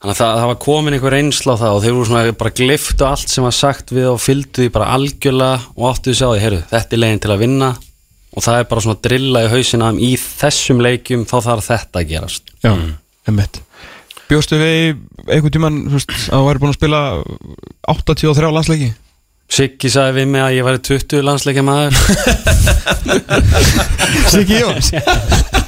[0.00, 2.56] þannig að það, það var komin einhver reynsla á það og þeir voru svona bara
[2.56, 6.32] gliftu allt sem var sagt við og fylgdu því bara algjörlega og áttu því að
[6.32, 7.70] því, heyrðu, þetta er leiðin til að vinna
[8.30, 12.08] og það er bara svona drilla í hausina í þessum leikjum þá þarf þetta að
[12.14, 12.54] gerast.
[12.64, 12.72] Já,
[13.28, 13.60] emmitt
[14.30, 17.00] Bjóstu við einhvern veist, að þú væri búin að spila
[17.90, 18.90] 83 landsleiki?
[19.50, 21.98] Siggi sagði við mig að ég væri 20 landsleikja maður
[24.32, 24.94] Siggi Jóns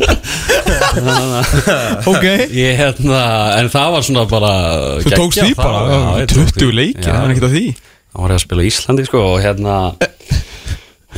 [2.12, 2.24] Ok.
[2.52, 3.20] Ég hérna,
[3.60, 4.52] en það var svona bara
[5.04, 6.70] Þú tókst því bara, já, ég tók 20 því.
[6.78, 7.12] leiki, Já.
[7.12, 7.64] það er ekkert að því.
[8.12, 9.76] Þá var að spila í Íslandi sko og hérna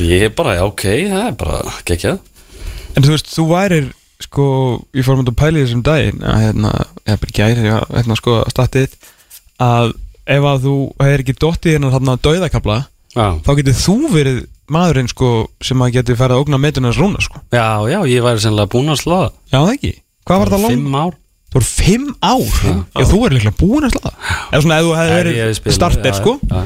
[0.04, 2.18] ég bara, já, ok, það er bara geggjað.
[2.94, 3.90] En þú veist, þú værir
[4.22, 4.46] sko,
[4.94, 6.72] ég fór að pæla í þessum daginn að hérna,
[7.10, 8.98] ég bara gæri að hérna sko að statið
[9.64, 9.94] að
[10.34, 12.78] ef að þú hefur ekki dottið hérna þarna dauðakabla,
[13.14, 14.38] já, þá getur þú verið
[14.72, 15.32] maðurinn sko
[15.64, 17.42] sem að geti farið að ógna metunars rúna sko.
[17.52, 19.34] Já, já, ég væri sennilega búinn að slá það.
[19.52, 19.92] Já, það ekki,
[20.24, 20.74] hvað var það langt?
[20.78, 21.20] fimm ár.
[21.54, 22.40] Það voru fimm ár?
[22.98, 24.14] Já, þú er líklega búin að slaða
[24.50, 26.32] Eða svona, ef þú hefði verið starter já, sko.
[26.50, 26.62] já.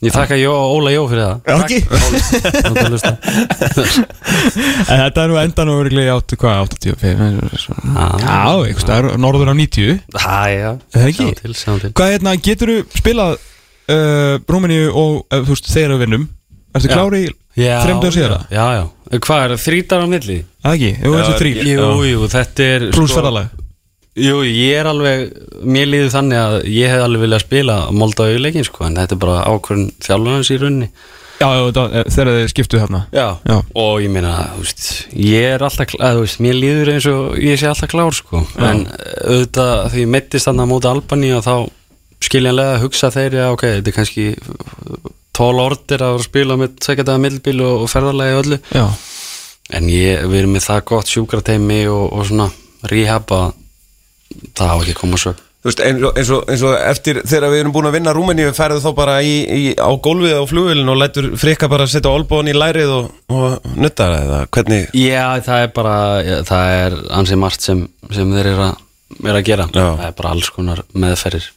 [0.00, 1.36] ég þakka Jó, Óla Jó fyrir það.
[1.44, 1.80] Já, ekki?
[2.64, 2.72] Þú
[4.88, 8.40] þetta er nú endan og í áttu, hvað, 85 svona- Já,
[8.80, 11.28] staðar, norður á 90 Hæ, já, Það ekki?
[11.60, 15.68] sjáum til, Hvað, hérna, getur þú spilað uh, Rúmeníu og, uh, þú veist,
[16.00, 16.28] við vinnum
[16.74, 16.94] Ertu Já.
[16.94, 18.36] klári í Já, þreim dögur síðar?
[18.54, 18.84] Já, já,
[19.18, 20.38] hvað er það, þrítar á milli?
[20.62, 23.48] Það ekki, jú, þessu þrý Jú, jú, þetta er Plús sko-
[24.20, 25.20] Jú, ég er alveg,
[25.62, 29.20] mér líður þannig að ég hef alveg viljað spila Moldavíu leikin sko, en þetta er
[29.22, 30.88] bara ákvörn þjálfurins í runni
[31.40, 33.26] Já, já, þetta, eh, þegar þið skiptuð þarna Já.
[33.48, 33.54] Já.
[33.80, 34.82] og ég meina, þú veist,
[35.16, 38.42] ég er alltaf, klár, þú veist, mér líður eins og ég sé alltaf klár sko,
[38.58, 38.82] en
[39.24, 41.54] auðvitað því ég mittist þannig á móti Albani og þá
[42.20, 44.26] skiljanlega hugsa þeir, já, ok, þetta er kannski
[45.40, 48.60] tól ordir að spila með sekjadaða millbíl og, og ferðarlega í öllu.
[48.76, 48.86] Já,
[49.76, 52.50] en ég, við erum með það gott sjúkrateimi og, og svona
[52.90, 53.46] rehab að
[54.56, 57.52] það á ekki koma svo Þú veist, eins og, eins, og, eins og eftir þegar
[57.52, 60.88] við erum búin að vinna Rúmeníu ferðu þá bara í, í, á gólfið á flugvélin
[60.88, 64.86] og lætur frikka bara að setja olbón í lærið og, og nutta það eða hvernig?
[64.96, 68.80] Já, það er bara, já, það er ansið margt sem, sem þeir eru að,
[69.20, 69.68] eru að gera.
[69.68, 69.84] Já.
[69.84, 71.50] það er bara alls konar meðferðir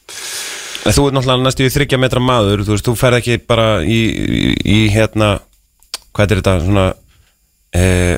[0.84, 3.68] En Þú ert náttúrulega næstu í þryggja metra maður þú veist, þú ferð ekki bara
[3.88, 5.38] í, í, í hérna,
[6.12, 6.84] hvað er þetta svona
[7.72, 8.16] eh,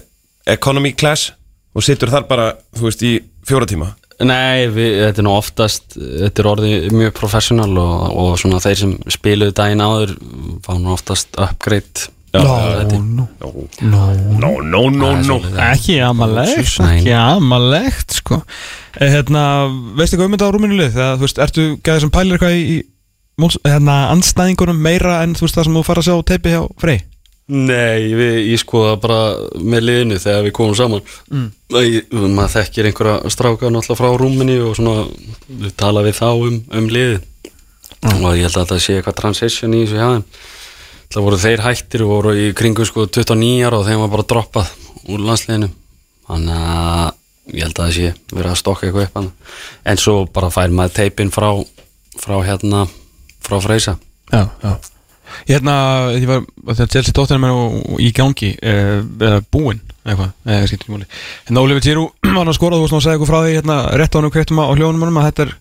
[0.56, 1.30] economy class
[1.76, 3.12] og situr þar bara, þú veist, í
[3.46, 3.92] fjóra tíma?
[4.16, 8.78] Nei, við, þetta er nú oftast þetta er orðið mjög professional og, og svona þeir
[8.80, 10.14] sem spiluðu daginn áður
[10.64, 12.08] fá nú oftast upgrade
[13.80, 15.36] No, no, no, no
[15.68, 18.40] Ekki amalegt, ekki amalegt sko.
[18.96, 19.42] Eh, Hérna,
[19.98, 20.94] veistu hvað um þetta á Rúmeníu lið?
[20.96, 22.78] Þegar, þú veist, ertu gæðið sem pælir eitthvað í,
[23.66, 27.04] hérna, anstæðingunum meira en þú veist það sem þú fara að sjá teipi hjá Frey?
[27.46, 29.18] Nei, við, ég skoða bara
[29.62, 31.04] með liðinu þegar við komum saman.
[31.30, 31.46] Mm.
[31.78, 35.04] ég, maður þekkir einhverja stráka náttúrulega frá rúminni og svona
[35.46, 37.20] við tala við þá um, um liðið.
[38.16, 40.26] Og ég held að það sé eitthvað transition í þessu hjá þeim
[41.16, 44.26] það voru þeir hættir og voru í kringu sko 29 ára og þeim var bara
[44.28, 44.72] droppað
[45.08, 45.70] úr landsliðinu.
[46.26, 49.30] Þannig að ég held að það sé verið að stokka eitthvað upp hann
[49.86, 51.48] en svo bara fær maður teipin frá
[52.20, 52.84] frá hérna
[53.46, 53.96] frá Freysa.
[54.32, 54.76] Já, já.
[55.46, 55.74] Hérna,
[56.14, 61.06] ég var, þegar Chelsea tóttina mér í gangi, eh, eða búinn eitthvað, eða skiptir múli
[61.48, 63.56] Hérna Oliver Giroud var hann að skora, þú veist nú að segja eitthvað frá því
[63.56, 65.54] hérna, rétt á hann og kreiktum á hljónum að þetta er,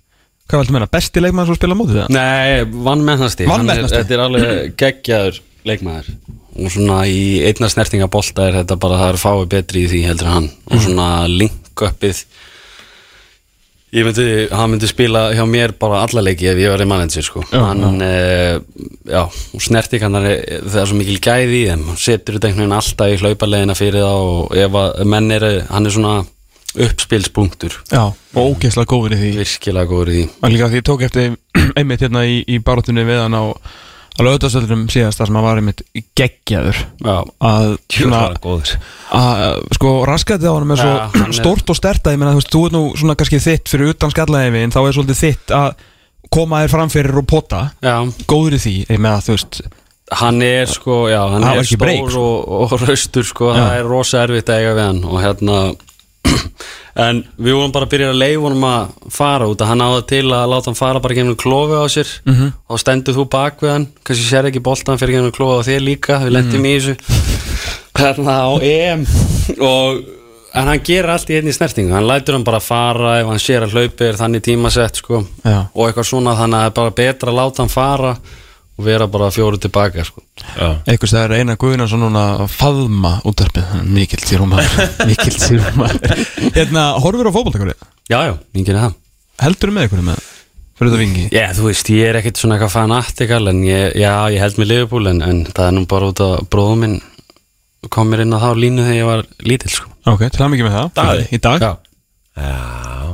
[0.49, 2.09] hvað veldur meina, besti leikmaður sem spila mótið það?
[2.15, 3.47] Nei, vannmennasti?
[3.95, 6.11] Þetta er alveg geggjaður leikmaður.
[6.55, 10.29] Og svona í einna snertingabolta er þetta bara það er fáið betri í því heldur
[10.31, 10.51] hann.
[10.71, 12.21] Og svona link-upið
[13.95, 17.43] ég myndi, hann myndi spila hjá mér bara alla leiki ef ég verið manager sko.
[17.47, 18.57] Já, hann, já,
[19.07, 21.85] já og snertingarnar er- það er svo mikil gæði í þeim.
[21.91, 25.51] Hann setur þetta einhvern veginn alltaf í hlauparlegina fyrir það og ef að menn eru,
[25.71, 26.15] hann er svona
[26.75, 27.75] uppspilspunktur.
[27.91, 29.31] Já, og ógeðslega góður í því.
[29.39, 30.27] Virkilega góður í því.
[30.43, 31.35] Og líka því ég tók eftir
[31.79, 33.43] einmitt hérna í, í barátunni við hann á
[34.15, 35.81] lögðarsöldurum síðast þar sem hann var einmitt
[36.15, 36.77] geggjaður.
[37.03, 37.15] Já,
[37.91, 38.75] Tjóðar góður.
[39.11, 40.93] að sko raskatið á hann er svo
[41.25, 43.71] er- stórt og stert að ég meina þú veist, þú er nú svona kannski þitt
[43.73, 45.83] fyrir utan skallaðið þá er svolítið þitt að
[46.35, 47.59] koma þér framfyrir og pota.
[47.83, 47.97] Já.
[48.27, 49.59] Góður í því, ég meina þú veist
[50.15, 52.23] Hann er sko, já, hann Það er stór break, sko.
[52.45, 53.57] og, og raustur sko, Já.
[53.57, 55.55] það er rosa erfitt að eiga við hann og hérna
[56.95, 60.01] en við vorum bara að byrja að leifa honum að fara út að hann áða
[60.07, 62.35] til að láta hann fara bara genið klofi á sér Mhm.
[62.35, 62.51] -hmm.
[62.69, 65.81] og stendur þú bak við hann kannski sér ekki boltan fyrir genið klofi á þér
[65.83, 66.65] líka við lendum Mhm.
[66.65, 66.95] í þessu
[67.95, 69.05] hérna á EM
[69.59, 70.03] og
[70.55, 73.63] en hann gerir allt í einni snertingu hann lætur hann bara fara ef hann sér
[73.65, 75.67] að hlaupi er þannig tímasett sko Já.
[75.75, 78.17] og eitthvað svona þannig að það er bara betra að láta hann fara
[78.75, 80.21] og vera bara fjóru tilbaka sko.
[80.51, 80.67] Já.
[80.83, 81.55] Einhvers það er eina
[82.01, 84.95] núna að faðma útdarpið, mikill sírúmaður
[86.57, 87.75] hérna, horfur á fótboltakari,
[88.11, 88.97] já, já, ég gerir það.
[89.45, 90.23] Heldur með einhverju með?
[90.75, 91.25] Fyrir þetta vingi?
[91.31, 94.71] Já, þú veist, ég er ekkert svona eitthvað fanatikal en ég, já, ég held með
[94.73, 96.97] Liverpool en, en það er nú bara út að bróðum minn
[97.93, 99.91] kom mér inn á þá línu þegar ég var lítill sko.
[100.11, 100.89] ok, til að mikið með það.
[100.99, 101.27] Daði.
[101.31, 101.63] í dag?
[101.63, 101.71] Já.
[102.35, 103.13] Já.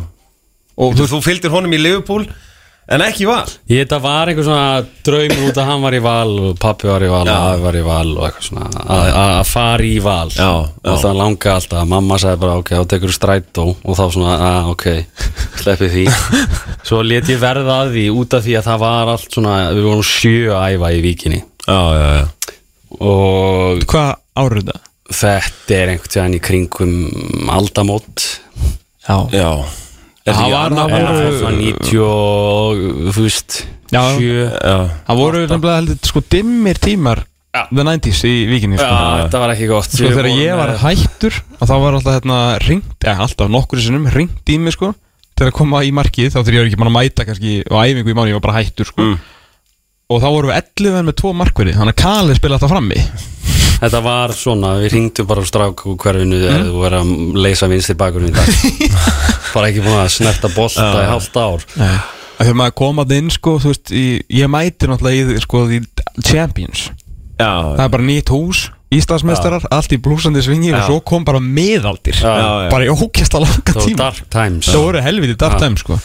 [0.82, 2.26] Og Þú, þú fylgdir honum í Liverpool
[2.92, 3.46] En ekki val.
[3.70, 7.06] Ég þetta var einhver svona draumur út að hann var í val og pappi var
[7.06, 7.36] í val Já.
[7.36, 8.84] og afi var í val og eitthvað svona.
[8.98, 10.32] Að, fara í val.
[10.34, 10.98] Já, og já.
[11.04, 14.86] það langa alltaf, mamma sagði bara ok, þá tekur strætó og þá svona, að ok
[15.62, 16.06] sleppið því.
[16.90, 19.90] Svo let ég verða að því út af því að það var allt svona, við
[19.92, 21.44] vorum sjö að æfa í víkinni.
[21.68, 22.56] Já, já, já.
[22.98, 24.88] Og hvað árið það?
[25.12, 28.28] þetta er einhvern veginn í kringum aldamót.
[29.08, 29.52] Já, Já
[30.22, 32.82] Það var- það voru- það var 90 og
[33.16, 33.60] þú veist
[33.92, 37.66] það voru nefnilega heldur sko dimmir tímar Já.
[37.68, 38.88] the 90s í vikinni sko.
[38.88, 42.38] Já, þetta var ekki gott sko þegar ég var hættur og þá var alltaf hérna
[42.64, 44.94] ringt, eða alltaf nokkur sinnum ringt í mig sko.
[45.36, 47.76] Til að koma í markið þá þegar ég var ekki mann að mæta kannski á
[47.84, 49.02] æfingu í mánu, ég var bara hættur sko.
[49.04, 49.20] Mm.
[50.12, 53.00] og þá vorum við 11 með tvo markverði þannig að Kali spila alltaf frammi.
[53.82, 57.68] Þetta var svona, við ringdum bara á strák úr hverfinu þegar þú verið að leysa
[57.72, 58.48] vinstir bakur í dag
[59.54, 61.66] bara ekki búin að snerta bolta í hálft ár.
[61.80, 61.96] Nei.
[62.42, 65.82] að þegar maður komað inn sko veist, í, ég mæti náttúrulega í sko í
[66.26, 66.90] Champions.
[67.42, 71.40] Já, það er bara nýtt hús, Íslandsmeistarar allt í blúsandi svingi og svo kom bara
[72.68, 72.68] já.
[72.74, 73.98] bara í ókjasta langa tíma.
[74.02, 74.68] dark times.
[74.68, 75.62] Það voru helviti dark Já.
[75.64, 76.00] time sko.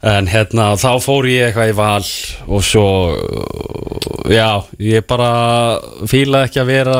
[0.00, 2.06] En hérna, þá fór ég eitthvað í val
[2.48, 2.86] og svo,
[4.32, 5.32] já, ég bara
[6.08, 6.96] fílaði ekki að vera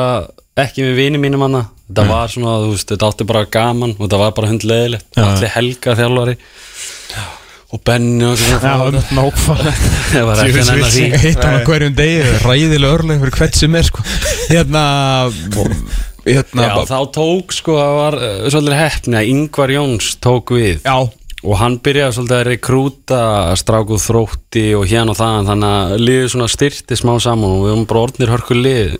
[0.61, 4.01] ekki með vini mínum hana Þetta var svona, þú veist, þetta átti bara gaman og
[4.05, 5.07] þetta var bara hundleðilegt.
[5.19, 6.35] Allir helga þjálfari
[7.71, 8.71] og Benni og svona.
[8.71, 9.73] Já, nákvæmlega.
[10.11, 11.03] Það var ekki að nenna því.
[11.23, 14.05] Hitt hann á hverjum degi, ræðilega örlega fyrir hvert sem er sko.
[14.51, 14.85] Hérna
[16.21, 20.83] Hérna Já, þá tók sko, það var uh, svolítið hefni að Ingvar Jóns tók við.
[20.85, 20.97] Já,
[21.41, 23.21] og hann byrjaði svolítið að rekrúta
[23.57, 27.73] strákuð þrótti og hérna og það þannig að liðið svona styrti smá saman og við
[27.73, 28.99] höfum bara orðnir hörku lið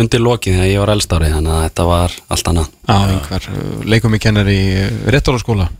[0.00, 2.72] undir lokið þegar ég var elstárið þannig að þetta var allt annað.
[2.90, 3.48] Á einhver
[3.94, 4.60] leikum ég kennar í
[5.14, 5.70] réttálaskóla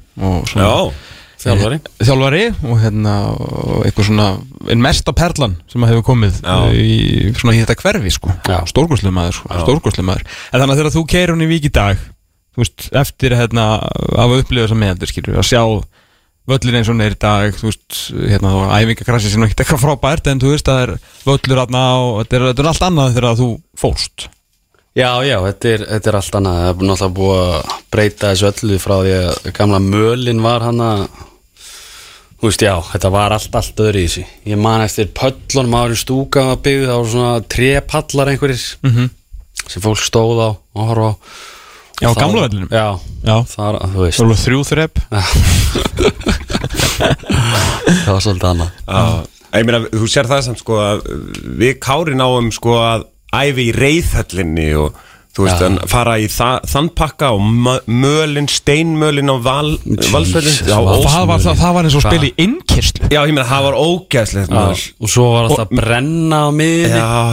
[0.55, 0.72] já
[1.44, 1.79] þjálfari.
[2.00, 4.29] Þjálfari og hérna og eitthvað svona
[4.72, 6.57] en mesta perlan sem að hefur komið Já.
[6.72, 8.33] í svona í þetta hverfi sko.
[8.48, 8.59] Já.
[8.70, 11.72] stórgóðslega maður, sko, stórgóðslega maður en þannig að þegar þú keir hún í vík í
[11.74, 12.00] dag
[12.55, 15.62] þú veist, eftir hérna að hafa upplifað þessa meðandur skilur, að sjá
[16.50, 19.62] völlin eins og hann er í dag þú veist, hérna þá æfingakrassi sem er ekkert
[19.64, 22.70] eitthvað frábært en þú veist að það er völlur aðna og þetta er, þetta er
[22.72, 23.48] allt annað þegar þú
[23.80, 24.26] fórst.
[24.94, 26.59] Já, já, þetta er, þetta er allt annað.
[26.61, 30.83] Það er náttúrulega búið að breyta þessu öllu frá því að gamla mölin var hann
[30.85, 31.00] að
[32.38, 34.24] þú veist, já, þetta var allt, allt öðru í þessu.
[34.52, 39.11] Ég man eftir pöllunum ári stúka að byggði það var svona trepallar einhverjir Mhm.
[39.66, 41.18] sem fólk stóð á og horfa á
[42.02, 42.68] Já, á gamla vellinum?
[42.74, 44.18] Já, Já, þar, þú veist.
[44.18, 44.96] Það voru þrjú þrepp
[48.04, 48.70] það var svolítið annað.
[49.54, 51.04] Ég meina, þú sér það samt sko að
[51.61, 53.04] við kári náum sko að
[53.35, 54.98] æfi í reyðhöllinni og
[55.35, 59.73] Þú veist, en fara í þa þann pakka og mö- mölin, steinmölin á val,
[60.94, 63.66] ó- það var, það, það var eins og spil í innkyrstu Já, ég meina, það
[63.66, 63.79] var
[64.55, 66.51] möl og svo var alltaf að brenna á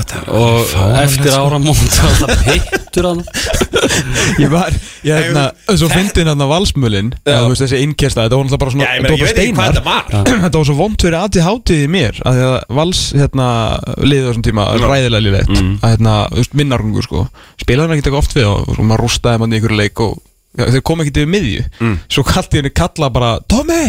[0.09, 1.43] það var og fáránlegt, eftir sko.
[1.45, 3.21] áramót var alltaf pittur hann
[4.41, 4.73] Ég var,
[5.05, 5.43] ég hefna,
[5.77, 7.37] svo fyndin hann að valsmölin Já.
[7.45, 9.77] þú veist, þessi innkyrsta, þetta var náttúrulega bara svona þetta var steinar.
[9.77, 10.65] þetta var.
[10.71, 13.47] Svo vond fyrir aðti hátíð í mér að því að vals hérna
[14.01, 15.71] liðið á þessum tíma ræðilega liðlegt Mm.
[15.83, 16.43] að hérna, þú
[17.91, 20.15] hann ekkert eitthvað oft við og, maður rústaði mann í ykkur leik og
[20.57, 21.99] já, þeir kom ekkert yfir miðju Mm.
[22.11, 23.83] svo kallt ég henni kalla bara Tommy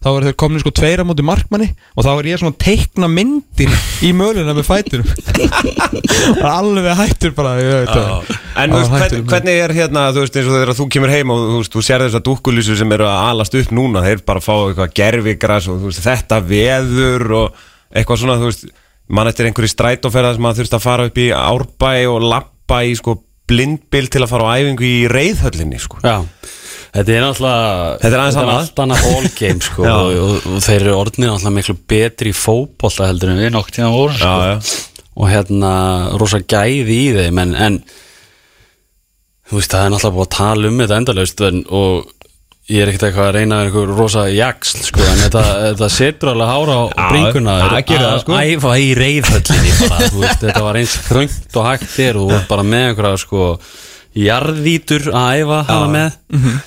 [0.00, 3.08] þá var þeir komin sko tveira móti markmanni og þá var ég svona að teikna
[3.12, 3.72] myndir
[4.08, 5.02] í möluna með fætur
[6.50, 8.30] alveg hættur bara ég veit það.
[8.60, 11.32] En þú veist, hvern, hvernig er hérna, þú veist, eins og þegar þú kemur heim
[11.34, 14.42] og þú veist, þú sér þessar dúkkulísu sem eru að alast upp núna, þeir bara
[14.44, 17.60] fá eitthvað gerfigras og veist, þetta veður og
[17.92, 18.66] eitthvað svona, þú veist,
[19.10, 22.96] mann eftir einhverju strætóferða sem maður þurft að fara upp í árbæ og lappa í
[22.98, 23.18] sko
[23.50, 26.00] blindbil til að fara á æfingu í reyðhöllinni, sko.
[26.06, 26.16] Já,
[26.94, 28.60] þetta er náttúrulega Þetta er aðeins annað.
[28.60, 29.94] allt annað ballgame sko, Já.
[29.96, 33.74] og, og, og þeir eru orðnir náttúrulega miklu betri í fótbolta heldur en við nokk
[33.76, 34.36] tíma vorum sko.
[34.46, 34.78] já.
[35.20, 35.72] og hérna
[36.22, 37.80] rosa gæði í þeim en, en
[39.50, 42.10] þú veist það er náttúrulega búið að tala um þetta endalaust en, og
[42.70, 46.50] ég er ekkert eitthvað að reyna einhver rosa jaksl sko, en þetta, þetta setur alveg
[46.52, 47.54] hára á Já, bringuna.
[48.22, 48.36] sko.
[48.38, 49.76] að æfa í reyðhöllinni
[50.44, 53.46] þetta var eins þröngt og hægt er og bara með einhverja sko
[54.20, 56.18] jarðvítur að æfa hana með.
[56.34, 56.58] Mhm.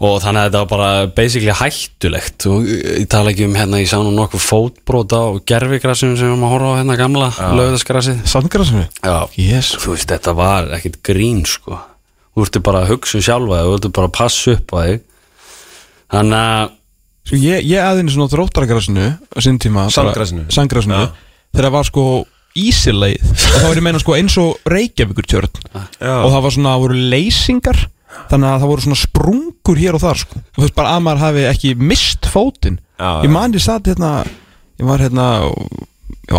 [0.00, 2.46] og þannig að þetta var bara basically hættulegt.
[2.48, 6.30] Og ég tala ekki um hérna ég sá nú nokkuð fótbróta og gerfigrassum sem við
[6.30, 9.74] erum að horfa á hérna gamla lögðasgrassið Sandgrasinu Já, Yes.
[9.76, 11.76] þú veist, þetta var ekkit grín sko
[12.40, 15.00] þú ertu bara að hugsa sjálfa þú ertu bara að passa upp á þig
[16.10, 16.76] þannig að
[17.30, 18.30] Sko ég, ég aðeins svona
[19.92, 20.46] Sandgrasinu?
[20.50, 21.10] Sandgrasinu Já.
[21.52, 22.04] Þegar það var sko
[22.58, 26.14] ísileið og þá var ég meina sko eins og Reykjavíkur tjörn Já.
[26.16, 27.82] og það var svona, það voru leysingar
[28.32, 31.04] þannig að það voru svona sprungur hér og þar sko og þú veist bara að
[31.06, 33.34] maður hafi ekki mist fótinn Já, ég já.
[33.36, 34.14] man ég satt hérna
[34.80, 35.28] ég var hérna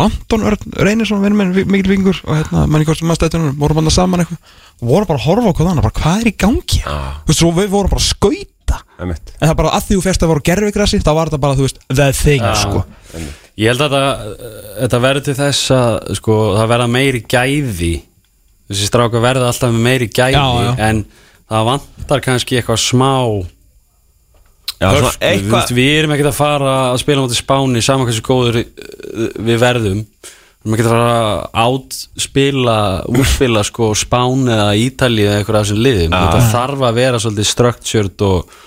[0.01, 3.81] Anton Örn Reynisson vinur minn, mikil vingur og hérna, manni hvort sem maður stættunum vorum
[3.81, 6.97] hann saman eitthvað og vorum bara að horfa annað, bara hvað er í gangi Já.
[7.21, 8.79] þú veist, svo við vorum bara að skauta.
[9.01, 11.67] En það bara að því þú fyrst að voru gerfigrassi þá var þetta bara, þú
[11.67, 12.83] veist, the thing, sko
[13.59, 14.45] ég held að þetta,
[14.79, 17.93] þetta verður til þess að sko, það verða meiri gæði
[18.71, 20.71] þessi stráka verða alltaf meiri gæði Já, já.
[20.87, 21.03] en
[21.51, 23.11] það vantar kannski eitthvað smá
[24.81, 28.61] Svona hörku, við, við erum ekkert að fara að spila mútið spáni saman hversu góður
[28.61, 30.01] uh, við verðum.
[30.01, 32.79] Við erum ekkert að fara að átspila
[33.11, 36.17] útspila sko spáni eða Ítalið eða eitthvað af þessum liðum.
[36.17, 38.59] Þetta þarf að vera svolítið structured og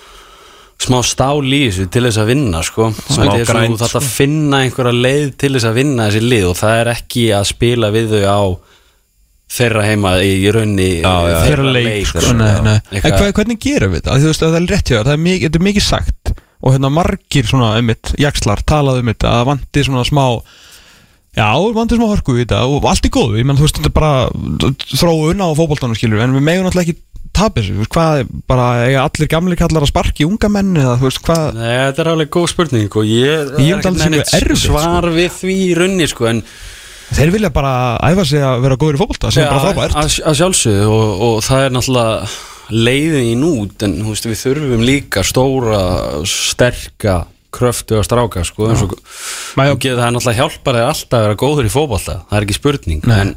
[0.84, 2.90] smá stál í þessu til þess að vinna sko.
[2.98, 6.46] Þetta er svona, þú þarf að finna einhverja leið til þess að vinna þessi lið
[6.50, 8.42] og það er ekki að spila við þau á
[9.54, 12.76] þeirra heima í raunni Já, já, Þeirra leik, sko, nei, nei.
[13.00, 14.14] En hvað, hvernig gerum við þetta?
[14.14, 16.34] Af því Þú veist, það er rétt hjá það er mikið, þetta er mikið sagt
[16.64, 20.24] og hérna margir svona um mitt, jakslar talað um þetta, að það vanti svona smá
[21.36, 23.90] já, vanti smá hörku í þetta og allt er góð, ég menn, þú veist, þetta
[23.90, 27.02] er bara þróun á fótboltanum, skilur, en við megum náttúrulega ekki
[27.34, 30.72] tapa þessu, þú veist, hvað er bara, eiga allir gamli kallar að sparki unga menn
[30.78, 34.36] eða, þú veist, hvað, Nei, þetta er alveg góð spurning og ég, Ég segja ekkert
[34.40, 36.42] erfitt, svar við því í raunni sko en
[37.12, 37.74] þeir vilja bara
[38.10, 39.98] æfa sig að vera góður í fótbolta, sem er bara frábært.
[40.00, 42.32] að, að sjálfsögðu og, og það er náttúrulega
[42.74, 45.82] leiðin í nút en veist, við þurfum líka stóra,
[46.28, 51.18] sterka kröftu að stráka sko eins og og geða það er náttúrulega hjálpar þeir alltaf
[51.18, 53.18] að vera góður í fótbolta það er ekki spurning Nei.
[53.20, 53.34] en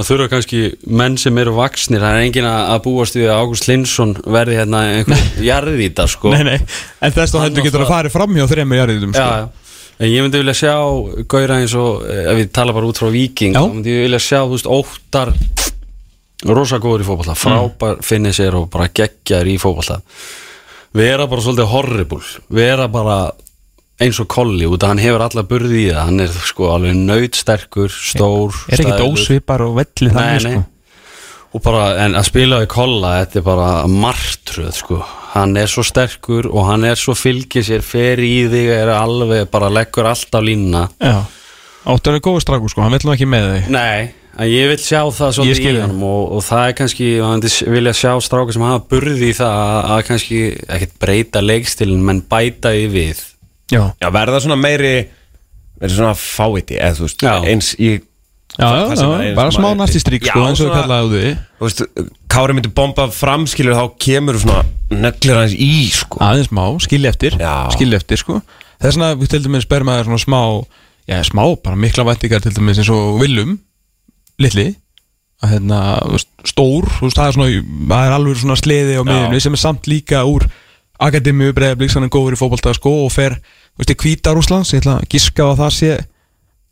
[0.00, 0.60] það þurfa kannski
[1.00, 4.60] menn sem eru vaksnir það er engin að að búast við að Ágúst Linsson verði
[4.60, 6.32] hérna einhver jarðvítar sko.
[6.34, 9.42] Nei, nei, en þess Hann heldur getur að fara fram hjá þrejum jarðiðum, já, sko
[9.42, 9.69] já.
[10.00, 10.74] En ég myndi vilja sjá
[11.28, 13.60] Gaura eins og, eh, ef við tala bara út frá Viking Já.
[13.60, 15.34] þá myndi ég vilja sjá, þú veist, óttar
[16.48, 18.06] rosa góður í fótballa frábær mm.
[18.06, 20.00] finni sér og bara geggjar í fótballa
[20.96, 23.18] vera bara svolítið horrible vera bara
[24.00, 26.96] eins og kolli út að hann hefur alla burði í það hann er sko alveg
[26.96, 29.10] nöytsterkur stór, Er ekkert stæður.
[29.12, 30.54] ósvipar og velli Nei, þannig, nei.
[30.54, 30.69] sko
[31.54, 35.00] og bara, en að spila í kolla þetta er bara martröð sko.
[35.34, 39.44] Hann er svo sterkur og hann er svo fylgir sér, fer í þig er alveg,
[39.50, 41.20] bara leggur allt á línna Já,
[41.90, 43.68] áttur er góður strákur, sko, hann vill nú ekki með þig.
[43.74, 44.10] Nei,
[44.40, 47.08] en ég vil sjá það svolítið í honum og, og það er kannski,
[47.50, 52.02] s- vilja sjá strákar sem hafa burði í það að, að kannski ekkert breyta leikstilin
[52.10, 53.22] menn bæta því við.
[53.70, 54.94] Já, Já, verða svona meiri
[55.80, 57.34] verða svona fáiti eða þú veist Já.
[57.46, 57.92] eins í
[58.60, 61.30] já, já, er bara smá næsti strík, sko, eins og svona- kallaði á því.
[61.60, 61.82] Þú veist,
[62.30, 66.20] Kári myndi bomba fram skilur þá kemur svona neglir hans í sko.
[66.22, 67.54] Aðeins smá, skilja eftir Já.
[67.74, 68.40] skilja eftir, sko.
[68.80, 70.40] Þess vegna við til dæmis berum maður svona smá
[71.10, 73.58] já, smá, bara mikla væntingar til dæmis eins og Willum
[74.40, 74.76] litli,
[75.42, 78.94] að, hérna, þú veist, stór þú veist, það er svona, það er alveg svona sleði
[78.96, 80.46] á miðjunni sem er samt líka úr
[81.00, 83.36] akademíu breiðablík, hann er góður í fótbolta sko, og fer,
[83.74, 85.92] þú veist, í hvíta Rúslands ég ætla að giska á að það sé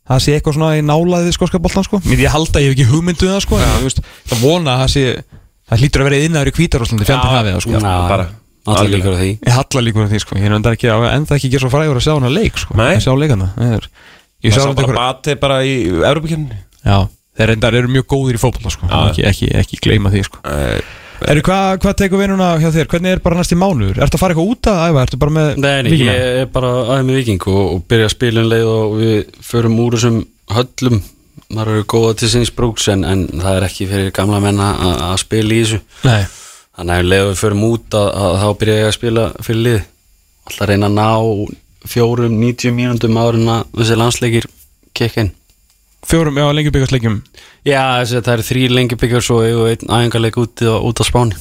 [0.09, 2.01] það sé eitthvað svona í nálaðið skóska boltan sko.
[2.05, 4.83] mér ég halda, ég hef ekki hugmyndu það sko, en, þú veist, það vona að
[4.83, 5.03] það sé
[5.69, 7.73] það hlýtur að vera innaður í hvíta Rúslandi fjandinn hafið það sko.
[7.77, 8.29] Já, bara,
[8.65, 8.95] algjörlega.
[8.97, 9.31] líkur á því.
[9.45, 11.99] Ég halla líkur að því sko, ég er enda ekki, enda ekki ekki svo frægur
[11.99, 12.95] að sjá hana leik sko, Nei.
[12.95, 13.51] að sjá leikana.
[13.53, 13.87] Það er,
[14.45, 16.97] ég þetta bara bati bara í Európa-kjörni Já,
[17.37, 20.41] þeir reyndar eru mjög góðir í fótbolta sko, ekki, ekki, ekki gleyma því sko
[21.27, 23.99] Eru, hvað hva tekur við núna hjá þér, hvernig er bara næst í mánuður?
[24.05, 26.13] Ertu að fara eitthvað út að æfa, ertu bara með Nei, nei, Víkina?
[26.15, 29.33] ég er bara aðeins með viking og, og byrja að spila um leið og við
[29.49, 30.19] förum úr þessum
[30.55, 30.99] höllum.
[31.49, 34.69] Maður eru góða til sinns brúks en, en það er ekki fyrir gamla menna
[35.09, 35.79] að spila í þessu.
[36.07, 36.21] Nei,
[36.79, 39.63] þannig að leið og við förum út að, að þá byrja ég að spila fyrir
[39.67, 39.79] lið.
[40.49, 41.09] Alltaf reyna að ná
[41.89, 44.49] fjórum, 90 mínúndum árin að þessi landsleikir
[44.97, 45.33] kekkin
[46.09, 47.19] fjórum, já, lengi byggast leikjum
[47.67, 51.35] Já, þessi, það eru þrý svo og einn æfingarleik út, út á Spáni.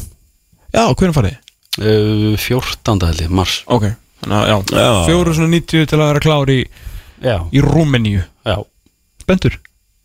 [0.75, 1.37] Já, hvernig farið?
[1.79, 3.07] uh, 14.
[3.09, 3.62] held ég, mars.
[3.66, 3.87] Ok,
[4.25, 4.91] þannig að, já, Já.
[5.07, 6.59] fjóru svona 90 til að vera klár í,
[7.23, 8.25] Já, í Rúmeníu.
[8.47, 8.57] Já,
[9.23, 9.59] Spendur?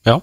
[0.05, 0.15] já.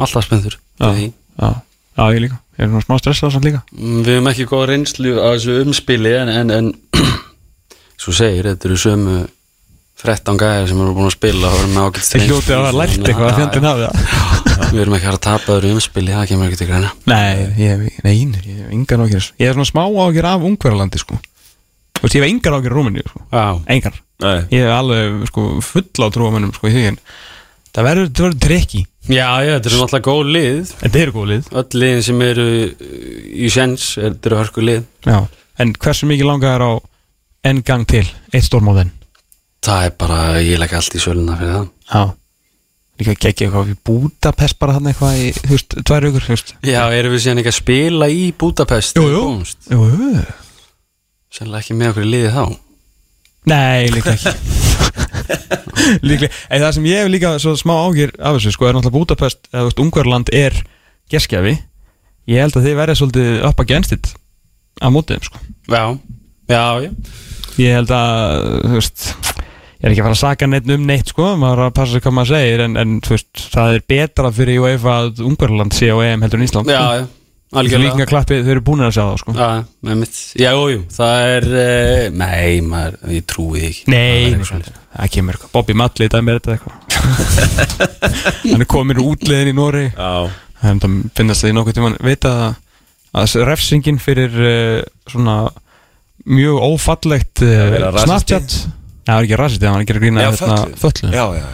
[0.00, 0.56] Alltaf spenntur.
[0.80, 1.50] Já, já,
[1.96, 2.38] já, ég líka.
[2.60, 3.60] Ég er svona smá stressað samt líka.
[3.72, 6.72] Mm, Við hefum ekki góða reynslu á þessu umspili en, en, en
[8.00, 9.14] svo segir, þetta eru sömu
[10.00, 12.76] 13 gæðir sem eru búin að spila og eru með ágætt Þið hljótið að hafa
[12.80, 14.68] lært eitthvað að fjandinn hafi það.
[14.70, 16.92] Við erum ekki að fara að tapa öðru umspili, það kemur ekki til greina.
[17.10, 20.46] Nei, ég hef, nei, nei, ég hef engan ágjör Ég hef svona smá ágjör af
[20.50, 21.18] ungverðalandi sko.
[21.96, 23.24] Þú veist, ég hef engan ágjör Rúmeníu sko.
[23.32, 23.44] Já,
[23.76, 27.02] Engan Nei, Ég hef alveg sko full á trúamennum sko í því en
[27.70, 30.70] Það verður, það verður trekki já, já þetta eru náttúrulega góð lið.
[30.80, 31.50] Þetta eru góð lið.
[31.60, 32.70] Öll liðin sem eru uh,
[33.30, 34.80] í sens, þetta eru hörku lið.
[35.06, 35.18] Já.
[35.62, 36.72] En hversu mikið langar er á
[37.50, 38.06] enn gang til?
[38.34, 38.90] Eitt stórmóðin
[39.66, 41.68] Það er bara, ég legg allt í söluna fyrir það.
[41.90, 42.02] Já.
[43.00, 46.26] Líka geggja eitthvað í Budapest bara hann eitthvað í, þú veist, tvær aukur,
[46.68, 49.22] Já, erum við síðan ekki að spila í Budapest Jú, jú.
[49.72, 50.24] Jú,
[51.30, 52.44] Sannlega ekki með okkur í liði þá.
[53.50, 54.34] Nei, líka ekki.
[56.08, 58.98] Líklega, en það sem ég hef líka svo smá ágjur af þessu, sko, er náttúrulega
[58.98, 60.56] Budapest eða þú veist, Ungverland er
[61.10, 61.54] geskjafi
[62.30, 64.12] ég held að þið verða svolítið upp against it
[64.80, 65.40] á mótið sko.
[65.70, 65.84] Já,
[66.50, 66.90] já, já.
[67.60, 68.36] Ég held að,
[68.66, 69.06] þú veist
[69.80, 72.16] ég er ekki að fara að saka neitt um neitt, sko maður að passa hvað
[72.18, 76.26] maður segir, en, en veist það er betra fyrir UEFA að Ungverland sé á EM
[76.26, 77.06] heldur en Ísland, Já, já,
[77.56, 77.94] algjörlega.
[77.96, 79.34] líka klappið, þau eru búin að sjá það, sko.
[79.38, 79.48] Já,
[80.44, 83.88] já, jú, það er, uh, nei, maður, ég trúi ekki.
[83.94, 85.50] Nei, Það kemur eitthvað.
[85.54, 86.90] Bobby Malley, það er með þetta eitthvað.
[88.50, 90.08] Hann er komin úr útliðin í Nóri já.
[90.60, 91.96] Það finnast það í nokkuð tímann.
[92.04, 92.56] Vita að,
[93.22, 95.36] að refsingin fyrir uh, svona
[96.28, 98.02] mjög ófallegt uh.
[98.02, 98.74] Snapchat Já,
[99.10, 100.80] það er ekki rasisti, það var ekki að grína hérna, fötluð.
[100.84, 101.48] föllu Já, já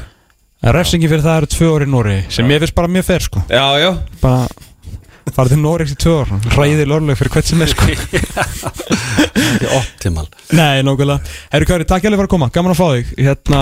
[0.67, 3.23] En refsingin fyrir það eru tvö orði í Nóri sem ég finnst bara mjög fer
[3.27, 3.43] sko.
[3.53, 3.91] Já, já.
[4.23, 4.47] Bara
[5.37, 7.87] fara til Nóri í tvö orð hræðið lörleg fyrir hvert sem er sko.
[9.47, 10.25] Ekki optimal.
[10.57, 11.35] Nei, nákvæmlega.
[11.53, 13.13] Herru Kari, takk hérlega fyrir að koma, gaman að fá þig.
[13.29, 13.61] Hérna,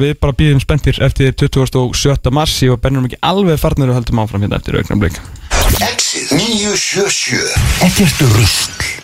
[0.00, 2.32] við bara býðum spenntir eftir 27.
[2.34, 2.56] mars.
[2.72, 5.20] Og bennum ekki alveg farnir og höldum áfram hérna eftir augnablik
[5.86, 8.99] Exit 977 Ekkert rusl